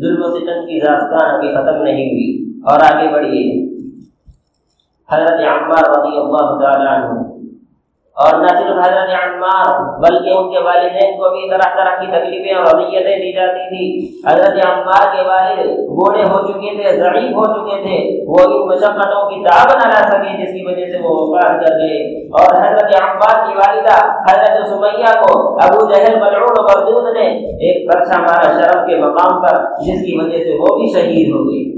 ظلم 0.00 0.22
و 0.22 0.34
ستم 0.34 0.66
کی 0.66 0.80
داستان 0.80 1.34
ابھی 1.34 1.48
ختم 1.48 1.82
نہیں 1.82 2.06
ہوئی 2.10 2.50
اور 2.64 2.80
آگے 2.80 3.12
بڑھیے۔ 3.12 3.66
حضرت 5.12 5.40
عمار 5.40 5.90
رضی 5.90 6.18
اللہ 6.18 6.58
تعالیٰ 6.60 6.96
عنہ 6.96 7.25
اور 8.16 8.40
نہ 8.40 8.46
صرف 8.46 8.86
حضرت 8.86 9.10
عمار 9.24 9.98
بلکہ 9.98 10.30
ان 10.30 10.52
کے 10.52 10.58
والدین 10.58 11.16
کو 11.16 11.30
بھی 11.30 11.50
طرح 11.50 11.76
طرح 11.76 12.00
کی 12.00 12.06
تکلیفیں 12.06 12.54
اور 12.54 12.66
اذیتیں 12.66 13.16
دی 13.16 13.32
جاتی 13.32 13.64
تھی۔ 13.68 14.08
حضرت 14.28 14.66
عمار 14.66 15.16
کے 15.16 15.28
والد 15.28 15.70
بوڑھے 15.78 16.22
ہو 16.22 16.46
چکے 16.46 16.76
تھے، 16.76 16.96
ضعیف 16.96 17.36
ہو 17.36 17.44
چکے 17.44 17.82
تھے۔ 17.82 18.24
وہ 18.26 18.36
ان 18.44 18.68
مشقتوں 18.68 19.30
کی 19.30 19.44
دعو 19.44 19.78
نہ 19.78 19.88
لا 19.88 20.10
سکے 20.10 20.42
جس 20.42 20.52
کی 20.52 20.66
وجہ 20.66 20.86
سے 20.92 20.98
وہ 20.98 21.10
وفات 21.10 21.66
کر 21.66 21.74
گئے۔ 21.78 22.26
اور 22.26 22.66
حضرت 22.66 23.02
عمار 23.02 23.46
کی 23.46 23.54
والدہ 23.56 23.96
حضرت 24.30 24.68
سمیہ 24.68 25.22
کو 25.22 25.54
ابو 25.54 25.92
جہل 25.92 26.14
ملعون 26.14 26.54
و 26.58 26.62
مردود 26.62 27.16
نے 27.16 27.26
ایک 27.46 27.88
برچہ 27.88 28.20
مارا 28.20 28.60
شرف 28.60 28.86
کے 28.86 28.96
مقام 28.96 29.42
پر، 29.42 29.82
جس 29.82 30.06
کی 30.06 30.16
وجہ 30.16 30.44
سے 30.44 30.56
وہ 30.60 30.76
بھی 30.76 30.92
شہید 30.92 31.28
ہو 31.28 31.48
گئی 31.48 31.72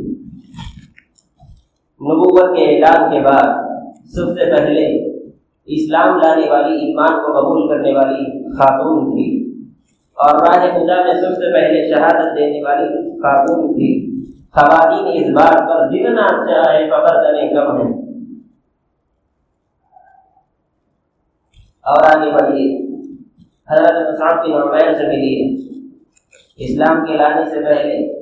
نبوت 2.01 2.57
کے 2.57 2.65
اعلان 2.65 3.11
کے 3.11 3.21
بعد، 3.21 3.55
سب 4.05 4.29
سے 4.29 4.57
پہلے 4.57 5.09
اسلام 5.69 6.17
لانے 6.17 6.51
والی، 6.51 6.87
ایمان 6.87 7.09
کو 7.09 7.41
قبول 7.41 7.69
کرنے 7.69 7.93
والی 7.93 8.49
خاتون 8.57 9.11
تھی۔ 9.11 9.53
اور 10.15 10.35
راہ 10.35 10.71
خدا 10.71 11.03
میں 11.03 11.13
سب 11.13 11.29
سے 11.29 11.53
پہلے 11.53 11.95
شہادت 11.95 12.37
دینے 12.37 12.63
والی 12.63 13.11
خاتون 13.11 13.75
تھی۔ 13.75 14.21
خواتین 14.51 15.07
اس 15.15 15.35
بات 15.35 15.69
پر 15.69 15.91
جتنا 15.91 16.27
چاہے 16.29 16.91
فخر 16.91 17.23
کریں، 17.23 17.49
کم 17.49 17.77
ہے 17.77 18.09
اور 21.83 22.17
آگے 22.17 22.31
بڑھیے۔ 22.31 22.89
حضرت 23.71 24.09
مصعب 24.09 24.45
کی 24.45 24.53
نمائر 24.53 24.93
سے 24.93 25.07
ملیے۔ 25.07 25.69
اسلام 26.57 27.07
کے 27.07 27.13
لانے 27.13 27.51
سے 27.51 27.61
پہلے 27.65 28.19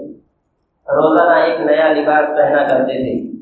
روزانہ 0.73 1.45
ایک 1.45 1.61
نیا 1.61 1.93
لباس 1.93 2.37
پہنا 2.37 2.65
کرتے 2.65 2.93
تھے۔ 2.93 3.36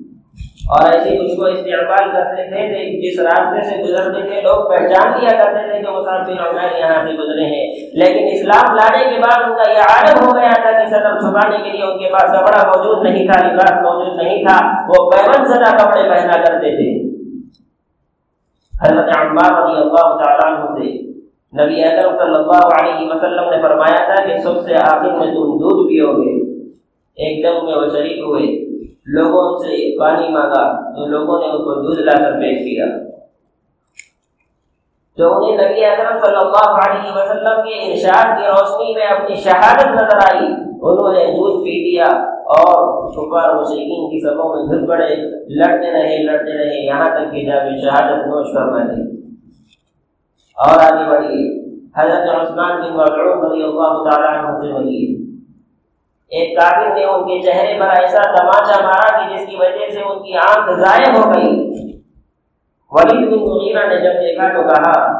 اور 0.68 0.92
ایسے 0.92 1.11
کچھ 1.11 1.37
کو 1.37 1.44
استعمال 1.46 2.11
کرتے 2.12 2.48
تھے 2.48 2.64
جس 3.03 3.20
راستے 3.20 3.62
سے 3.62 3.83
گزرتے 3.83 4.29
تھے 4.29 4.40
لوگ 4.40 4.70
پہچان 4.70 5.12
لیا 5.20 5.44
کرتے 5.44 5.70
تھے 5.70 5.83
کہ 5.83 5.90
مسافر 5.90 6.50
عمیر 6.50 6.79
یہاں 6.79 7.07
سے 7.07 7.12
گزرے 7.12 7.44
ہیں۔ 7.44 7.66
لیکن 7.94 8.29
اسلام 8.33 8.74
لانے 8.74 9.05
کے 9.05 9.20
بعد 9.20 9.50
ان 9.50 9.57
کا 9.57 9.70
یہ 9.72 9.79
عالم 9.79 10.29
ہو 10.29 10.37
گیا 10.37 10.62
تھا 10.62 10.72
کہ 10.72 10.87
سطر 10.87 11.20
چھپانے 11.20 11.57
کے 11.57 11.77
لیے 11.77 11.83
ان 11.83 11.98
کے 11.98 12.09
پاس 12.12 12.22
کپڑا 12.22 12.68
موجود 12.68 13.11
نہیں 13.11 13.27
تھا، 13.27 13.48
لباس 13.48 13.72
موجود 13.72 14.22
نہیں 14.22 14.44
تھا، 14.44 14.66
وہ 14.88 15.11
پیمن 15.11 15.44
سدا 15.44 15.77
کپڑے 15.77 16.11
پہنا 16.11 16.33
کرتے 16.33 16.77
تھے۔ 16.77 17.14
حضرت 18.83 19.16
عمار 19.16 19.62
رضی 19.62 19.81
اللہ 19.81 20.22
تعالیٰ 20.24 20.59
عنہ 20.59 20.66
سے 20.66 21.05
نبی 21.64 21.85
اکرم 21.85 22.11
صلی 22.11 22.35
اللہ 22.35 22.66
علیہ 22.66 23.09
وسلم 23.09 23.50
نے 23.50 23.62
فرمایا 23.62 24.14
تھا 24.14 24.27
کہ 24.27 24.37
سب 24.37 24.61
سے 24.61 24.74
آخر 24.74 25.11
میں 25.11 25.27
تم 25.27 25.59
دودھ 25.59 25.88
پیو 25.88 26.12
گے۔ 26.12 26.61
ایک 27.16 27.44
دم 27.44 27.66
میں 27.66 27.74
وہ 27.74 27.88
شریک 27.92 28.18
ہوئے۔ 28.18 28.74
لوگوں 29.07 29.59
سے 29.59 29.99
پانی 29.99 30.29
مانگا، 30.29 30.95
تو 30.95 31.07
لوگوں 31.07 31.40
نے 31.40 31.47
ان 31.47 31.59
کو 31.59 31.83
دودھ 31.83 32.01
لا 32.01 32.12
کر 32.12 32.33
پیش 32.33 32.59
کیا۔ 32.59 32.85
تو 35.17 35.37
انہیں 35.37 35.69
نبی 35.69 35.85
اکرم 35.85 36.19
صلی 36.25 36.37
اللہ 36.37 36.71
علیہ 36.71 37.12
وسلم 37.12 37.62
کے 37.62 37.93
ارشاد 37.93 38.38
کی 38.38 38.47
روشنی 38.47 38.95
میں 38.95 39.07
اپنی 39.07 39.35
شہادت 39.35 39.87
نظر 39.87 40.17
آئی۔ 40.17 40.47
انہوں 40.83 41.12
نے 41.12 41.25
دودھ 41.27 41.64
پی 41.64 41.90
دیا 41.90 42.05
اور 42.33 43.12
شکار 43.12 43.55
مشرقین 43.55 44.11
کی 44.11 44.21
سبوں 44.21 44.57
میں 44.57 44.64
گھر 44.64 44.88
پڑے۔ 44.88 45.17
لڑتے 45.49 45.93
رہے 45.93 46.23
لڑتے 46.23 46.59
رہے۔ 46.59 46.87
یہاں 46.87 47.11
تک 47.11 47.33
کہ 47.33 47.43
جب 47.43 47.81
شہادت 47.83 48.27
نوش 48.27 48.47
فرما 48.55 48.83
دی 48.83 49.03
اور 50.57 50.81
آگے 50.81 51.11
بڑھیے۔ 51.11 51.64
حضرت 51.97 52.35
عثمان 52.35 52.81
بن 52.81 52.97
مغلوب 52.97 53.53
رضی 53.53 53.62
اللہ 53.62 54.11
تعالیٰ 54.11 54.45
عنہ 54.45 54.59
سے 54.59 54.73
ملیے 54.73 55.24
ایک 56.29 56.59
کافر 56.59 56.95
نے 56.95 57.05
ان 57.05 57.25
کے 57.25 57.43
چہرے 57.43 57.81
پر 57.81 57.87
ایسا 57.87 58.23
تماچا 58.23 58.87
مارا 58.87 59.19
کہ 59.19 59.37
جس 59.37 59.47
کی 59.47 59.57
وجہ 59.57 59.91
سے 59.91 60.01
ان 60.01 60.23
کی 60.23 60.37
آنکھ 60.37 60.73
ضائع 60.73 61.13
ہو 61.17 61.31
گئی۔ 61.31 61.75
ولید 62.93 63.31
بن 63.31 63.41
مغیرہ 63.41 63.89
نے 63.89 63.97
جب 63.97 64.13
دیکھا 64.13 64.49
تو 64.49 64.63
کہا 64.63 65.13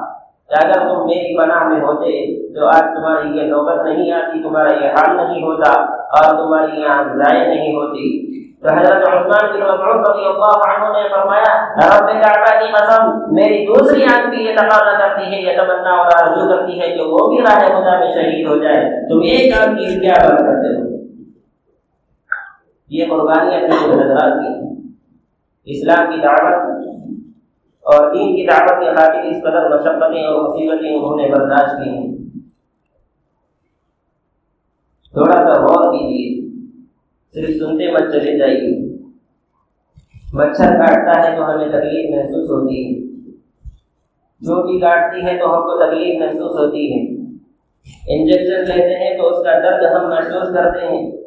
کہ 0.49 0.67
اگر 0.67 0.88
تم 0.88 1.07
میری 1.07 1.37
پناہ 1.37 1.64
میں 1.64 1.81
ہوتے 1.81 2.45
تو 2.55 2.67
آج 2.67 2.81
تمہاری 2.81 3.38
یہ 3.38 3.43
نوبت 3.43 3.87
نہیں 3.87 4.12
آتی، 4.12 4.43
تمہارا 4.43 4.85
یہ 4.85 4.90
حال 4.90 5.17
نہیں 5.17 5.43
ہوتا 5.43 5.81
اور 5.83 6.35
تمہاری 6.37 6.81
یہ 6.81 6.87
آنکھ 6.87 7.17
ضائع 7.17 7.49
نہیں 7.49 7.75
ہوتی۔ 7.75 8.35
تو 8.62 8.75
حضرت 8.75 9.09
عثمان 9.09 9.53
بن 9.53 9.61
مسعود 9.61 10.09
رضی 10.09 10.25
اللہ 10.27 10.61
عنہ 10.69 10.99
نے 10.99 11.09
فرمایا، 11.09 11.67
رب 11.77 12.23
کعبہ 12.23 12.61
کی 12.61 12.73
قسم، 12.73 13.35
میری 13.35 13.67
دوسری 13.67 14.05
آنکھ 14.05 14.27
بھی 14.27 14.45
یہ 14.45 14.57
تقاضا 14.57 14.99
کرتی 14.99 15.35
ہے، 15.35 15.40
یہ 15.40 15.57
تمنا 15.57 15.90
اور 15.90 16.07
آرزو 16.07 16.51
کرتی 16.51 16.81
ہے 16.81 16.87
کہ 16.88 17.03
وہ 17.03 17.29
بھی 17.29 17.38
راہ 17.38 17.59
خدا 17.67 17.99
میں 17.99 18.12
شہید 18.14 18.47
ہو 18.49 18.57
جائے۔ 18.57 19.09
تم 19.09 19.21
ایک 19.21 19.59
آنکھ 19.61 19.79
کی 19.79 20.01
کیا 20.01 20.12
بات 20.12 20.38
کرتے 20.38 20.81
ہو۔ 20.81 20.93
یہ 22.88 23.05
قربانیاں 23.11 23.61
تھیں 23.61 23.92
حضرات 23.92 24.33
کی 24.33 24.75
اسلام 25.64 26.14
کی 26.14 26.20
دعوت 26.20 26.88
اور 27.81 28.14
دین 28.14 28.37
کی 28.37 28.47
دعوت 28.47 28.70
کے 28.70 28.94
خاطر 28.94 29.18
اس 29.18 29.42
قدر 29.42 29.68
مشقتیں 29.68 30.25
اور 30.25 30.49
مصیبتیں 30.49 30.94
انہوں 30.94 31.16
نے 31.16 31.29
برداشت 31.29 31.85
کی 31.85 31.90
ہیں۔ 31.90 32.16
تھوڑا 35.12 35.33
سا 35.33 35.61
غور 35.61 35.92
کیجیے۔ 35.92 36.44
صرف 37.35 37.57
سنتے 37.57 37.92
مت 37.92 38.12
چلے 38.12 38.38
جائیے۔ 38.38 38.97
مچھر 40.33 40.70
کاٹتا 40.70 41.31
ہے 41.31 41.37
تو 41.37 41.51
ہمیں 41.51 41.68
تکلیف 41.68 42.14
محسوس 42.14 42.51
ہوتی 42.51 42.87
ہے۔ 42.87 43.05
چوٹی 44.40 44.81
کاٹتی 44.81 45.20
ہے 45.27 45.38
تو 45.38 45.57
ہم 45.57 45.62
کو 45.62 45.87
تکلیف 45.87 46.20
محسوس 46.20 46.61
ہوتی 46.61 46.92
ہے۔ 46.92 47.14
انجیکشن 48.09 48.77
لیتے 48.77 48.99
ہیں 48.99 49.18
تو 49.18 49.27
اس 49.27 49.44
کا 49.44 49.59
درد 49.59 49.85
ہم 49.85 50.09
محسوس 50.09 50.55
کرتے 50.55 50.87
ہیں۔ 50.87 51.23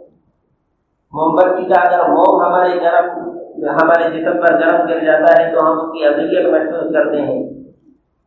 موم 1.18 1.36
بتی 1.36 1.66
کا 1.66 1.82
اگر 1.82 2.10
موم 2.10 2.42
ہمارے 2.46 2.70
گرم، 2.70 3.30
ہمارے 3.70 4.04
جسم 4.10 4.32
پر 4.32 4.60
گرم 4.60 4.88
گر 4.90 5.00
جاتا 5.00 5.42
ہے، 5.42 5.56
تو 5.56 5.66
ہم 5.66 5.80
اس 5.80 5.92
کی 5.92 6.06
اذیت 6.06 6.46
محسوس 6.52 6.94
کرتے 6.94 7.22
ہیں۔ 7.22 7.44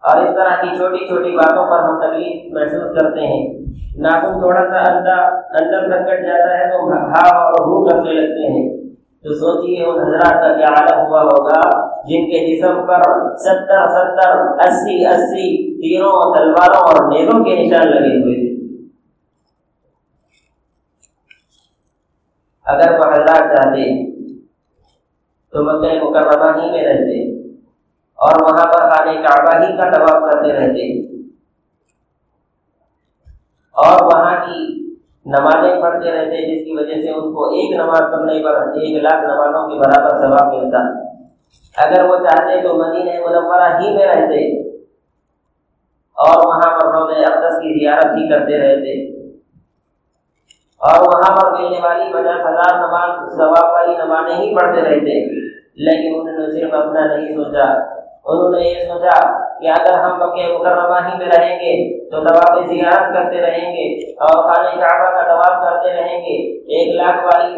اور 0.01 0.27
اس 0.27 0.35
طرح 0.35 0.63
کی 0.63 0.77
چھوٹی 0.77 1.09
چھوٹی 1.09 1.31
باتوں 1.31 1.67
پر 1.67 1.79
ہم 1.79 2.01
تکلیف 2.01 2.53
محسوس 2.53 3.01
کرتے 3.01 3.21
ہیں۔ 3.21 3.59
ناخن 3.99 4.41
تھوڑا 4.41 4.61
سا 4.61 4.93
اندر 4.93 5.19
اندر 5.35 5.89
تک 5.89 6.11
کٹ 6.11 6.27
جاتا 6.27 6.59
ہے 6.59 6.71
تو 6.71 6.91
گھا 6.91 7.37
اور 7.37 7.53
ہو 7.53 7.89
کرنے 7.89 8.13
لگتے 8.13 8.53
ہیں۔ 8.53 8.81
تو 9.23 9.35
سوچیے 9.35 9.85
ان 9.85 9.99
حضرات 10.01 10.43
کا 10.43 10.55
کیا 10.55 10.67
عالم 10.67 11.07
ہوا 11.07 11.23
ہوگا، 11.23 11.87
جن 11.89 12.25
کے 12.27 12.57
جسم 12.57 12.87
پر 12.87 13.03
ستر 13.37 13.89
ستر، 13.89 14.37
اسی 14.39 15.07
اسی 15.07 15.71
تیروں 15.81 16.35
تلواروں 16.35 16.81
اور 16.81 17.13
نیزوں 17.13 17.45
کے 17.45 17.63
نشان 17.63 17.91
لگے 17.91 18.23
ہوئے 18.23 18.35
تھے۔ 18.35 18.50
اگر 22.67 22.99
وہ 22.99 23.13
حضرات 23.13 23.57
چاہتے 23.57 23.85
تو 25.53 25.63
مکہ 25.63 26.03
مکرمہ 26.03 26.51
ہی 26.59 26.71
میں 26.71 26.85
رہتے 26.85 27.31
اور 28.19 28.43
وہاں 28.43 28.65
پر 28.73 28.89
خانے 28.91 29.15
کعبہ 29.23 29.55
ہی 29.61 29.77
کا 29.77 29.91
طواف 29.91 30.31
کرتے 30.31 30.53
رہتے 30.53 31.11
اور 33.75 34.05
وہاں 34.05 34.47
کی 34.47 34.81
نمازیں 35.27 35.83
پڑھتے 35.83 36.13
رہتے، 36.13 36.37
جس 36.47 36.65
کی 36.65 36.77
وجہ 36.77 37.03
سے 37.03 37.11
ان 37.11 37.33
کو 37.35 37.45
ایک 37.45 37.81
نماز 37.81 38.01
پڑھنے 38.01 38.43
پر 38.45 38.55
ایک 38.55 39.03
لاکھ 39.03 39.25
نمازوں 39.25 39.69
کے 39.69 39.79
برابر 39.79 40.21
ثواب 40.21 40.55
ملتا۔ 40.55 40.79
اگر 41.77 42.05
وہ 42.05 42.17
چاہتے 42.17 42.63
تو 42.63 42.75
مدینہ 42.75 43.11
منورہ 43.27 43.69
ہی 43.81 43.97
میں 43.97 44.07
رہتے 44.07 44.61
اور 46.19 46.47
وہاں 46.47 46.79
پر 46.79 46.87
روز 46.87 47.17
اقدس 47.17 47.59
کی 47.59 47.79
زیارت 47.79 48.07
ہی 48.07 48.29
کرتے 48.29 48.59
رہتے۔ 48.59 49.20
اور 50.83 51.01
وہاں 51.01 51.37
پر 51.37 51.51
ملنے 51.53 51.79
والی 51.83 52.13
پچاس 52.13 52.47
ہزار 52.47 52.79
نماز 52.79 53.33
ثواب 53.37 53.73
والی 53.73 53.97
نمازیں 53.97 54.37
ہی 54.37 54.55
پڑھتے 54.55 54.81
رہتے 54.81 55.15
لیکن 55.75 56.21
انہوں 56.21 56.39
نے 56.39 56.61
صرف 56.61 56.75
اپنا 56.75 57.05
نہیں 57.07 57.35
سوچا۔ 57.37 57.65
انہوں 58.25 58.51
نے 58.51 58.61
یہ 58.61 58.89
سوچا 58.89 59.19
کہ 59.59 59.67
اگر 59.67 59.99
ہم 59.99 60.17
مکہ 60.19 60.59
مکرمہ 60.59 60.99
ہی 61.09 61.19
میں 61.19 61.27
رہیں 61.27 61.57
گے 61.61 62.00
تو 62.11 62.21
طواف 62.21 62.69
زیارت 62.69 63.15
کرتے 63.15 63.41
رہیں 63.41 63.77
گے 63.77 64.11
اور 64.11 64.43
خانہ 64.43 64.81
کعبہ 64.81 65.11
کا 65.11 65.23
طواف 65.29 65.65
کرتے 65.65 65.89
رہیں 65.93 66.19
گے۔ 66.19 66.37
ایک 66.71 66.95
لاکھ 66.95 67.25
والی 67.25 67.55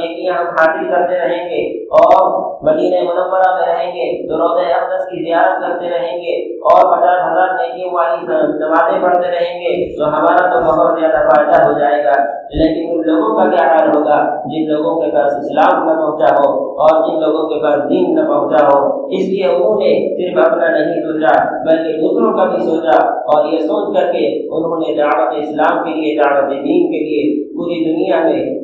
نیکیاں 0.00 0.34
ہم 0.34 0.46
حاصل 0.46 0.90
کرتے 0.90 1.18
رہیں 1.18 1.50
گے 1.50 1.84
اور 1.84 2.20
مدینہ 2.62 3.10
منورہ 3.10 3.54
میں 3.54 3.74
رہیں 3.74 3.92
گے۔ 3.92 4.28
تو 4.28 4.36
روز 4.36 4.60
اقدس 4.60 5.04
کی 5.04 5.24
زیارت 5.24 5.62
کرتے 5.62 5.90
رہیں 5.90 6.18
گے 6.18 6.56
اور 6.56 6.80
پچاس 6.80 7.20
ہزار 7.20 7.48
نیکیوں 7.54 7.90
والی 7.92 8.26
نمازیں 8.58 9.02
پڑھتے 9.02 9.28
رہیں 9.28 9.60
گے، 9.60 9.98
تو 9.98 10.08
ہمارا 10.08 10.50
تو 10.52 10.60
بہت 10.60 11.00
زیادہ 11.00 11.28
فائدہ 11.28 11.64
ہو 11.64 11.78
جائے 11.78 12.04
گا۔ 12.04 12.36
لیکن 12.50 12.90
ان 12.90 13.02
لوگوں 13.06 13.36
کا 13.36 13.50
کیا 13.50 13.68
حال 13.68 13.88
ہوگا؟ 13.88 14.42
جن 14.46 14.72
لوگوں 14.72 15.00
کے 15.00 15.10
پاس 15.10 15.32
اسلام 15.32 15.84
نہ 15.84 15.92
پہنچا 15.92 16.34
ہو 16.34 16.70
اور 16.82 17.08
جن 17.08 17.20
لوگوں 17.20 17.48
کے 17.48 17.62
پاس 17.62 17.90
دین 17.90 18.14
نہ 18.14 18.20
پہنچا 18.20 18.66
ہو، 18.66 19.06
اس 19.06 19.28
لیے 19.28 19.46
انہوں 19.46 19.74
نے 19.74 19.90
صرف 20.16 20.46
اپنا 20.46 20.68
نہیں 20.68 20.94
سوچا، 20.94 21.62
بلکہ 21.64 21.92
دوسروں 21.92 22.32
کا 22.36 22.44
بھی 22.44 22.58
سوچا 22.58 23.12
اور 23.12 23.52
یہ 23.52 23.58
سوچ 23.58 23.75
سوچ 23.76 23.96
کر 23.96 24.12
کے 24.12 24.48
انہوں 24.48 24.78
نے 24.78 24.96
دعوت 24.96 25.34
اسلام 25.36 25.84
کے 25.84 26.00
لیے، 26.00 26.16
دعوت 26.16 26.50
دین 26.50 26.92
کے 26.92 27.04
لیے 27.04 27.44
پوری 27.54 27.84
دنیا 27.84 28.22
میں 28.24 28.60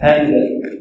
پھیل 0.00 0.34
گئے۔ 0.34 0.76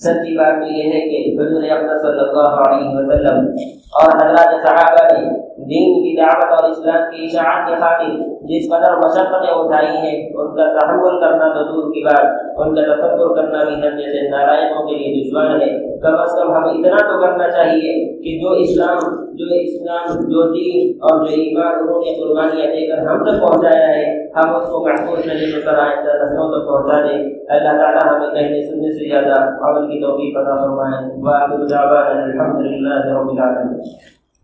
سچی 0.00 0.36
بات 0.36 0.70
یہ 0.70 0.82
ہے 0.82 1.00
کہ 1.00 1.40
حضور 1.40 1.62
اقدس 1.62 2.02
صلی 2.02 2.18
اللہ 2.18 2.60
علیہ 2.66 2.88
وسلم 2.88 3.46
اور 3.92 4.08
حضرات 4.16 4.66
صحابہ 4.66 5.04
نے 5.12 5.38
دین 5.56 5.94
کی 5.94 6.16
دعوت 6.16 6.60
اور 6.60 6.70
اسلام 6.70 7.10
کی 7.10 7.24
اشاعت 7.24 7.68
کے 7.68 7.74
خاطر 7.80 8.28
جس 8.44 8.68
قدر 8.70 8.96
مشقتیں 8.96 9.54
اٹھائی 9.54 9.86
ہیں، 9.86 10.30
ان 10.34 10.56
کا 10.56 10.78
تحمل 10.78 11.20
کرنا 11.20 11.48
تو 11.52 11.64
دور 11.64 11.92
کی 11.94 12.04
بات، 12.04 12.24
ان 12.58 12.74
کا 12.74 12.94
تصور 12.94 13.36
کرنا 13.36 13.64
بھی 13.64 13.74
ہم 13.74 13.96
جیسے 13.96 14.28
نارائنوں 14.28 14.86
کے 14.86 14.94
لیے 14.94 15.24
دشمن 15.24 15.60
ہے۔ 15.60 15.98
کم 15.98 16.14
از 16.20 16.38
کم 16.38 16.54
ہم 16.54 16.64
اتنا 16.64 16.96
تو 16.96 17.20
کرنا 17.20 17.50
چاہیے 17.50 17.92
کہ 18.22 18.38
جو 18.38 18.50
اسلام 18.50 19.17
جو 19.38 19.46
اسلام، 19.60 20.20
جو 20.30 20.42
دین 20.54 20.96
اور 21.00 21.26
جو 21.26 21.32
ایمان، 21.32 21.74
انہوں 21.80 22.00
نے 22.00 22.14
قربانیاں 22.14 22.66
دے 22.66 22.86
کر 22.86 22.98
ہم 22.98 23.24
تک 23.24 23.40
پہنچایا 23.42 23.88
ہے، 23.88 24.04
ہم 24.36 24.54
اس 24.56 24.68
کو 24.70 24.86
محفوظ 24.86 25.18
نظر 25.18 25.52
میں 25.52 25.62
کر 25.64 25.78
آئندہ 25.78 26.16
نسلوں 26.22 26.48
تک 26.52 26.66
پہنچا 26.68 27.00
دیں۔ 27.06 27.20
اللہ 27.48 27.80
تعالیٰ 27.80 28.02
ہمیں 28.08 28.34
کہنے 28.34 28.62
سننے 28.66 28.92
سے 28.92 29.08
زیادہ 29.08 29.40
عمل 29.68 29.90
کی 29.90 30.00
توفیق 30.00 30.36
عطا 30.36 30.56
فرمائیں 30.62 31.08
وآخر 31.22 31.66
دعوانا 31.66 32.22
الحمدللہ 32.22 32.94
رب 33.06 33.30
العالمین۔ 33.30 34.17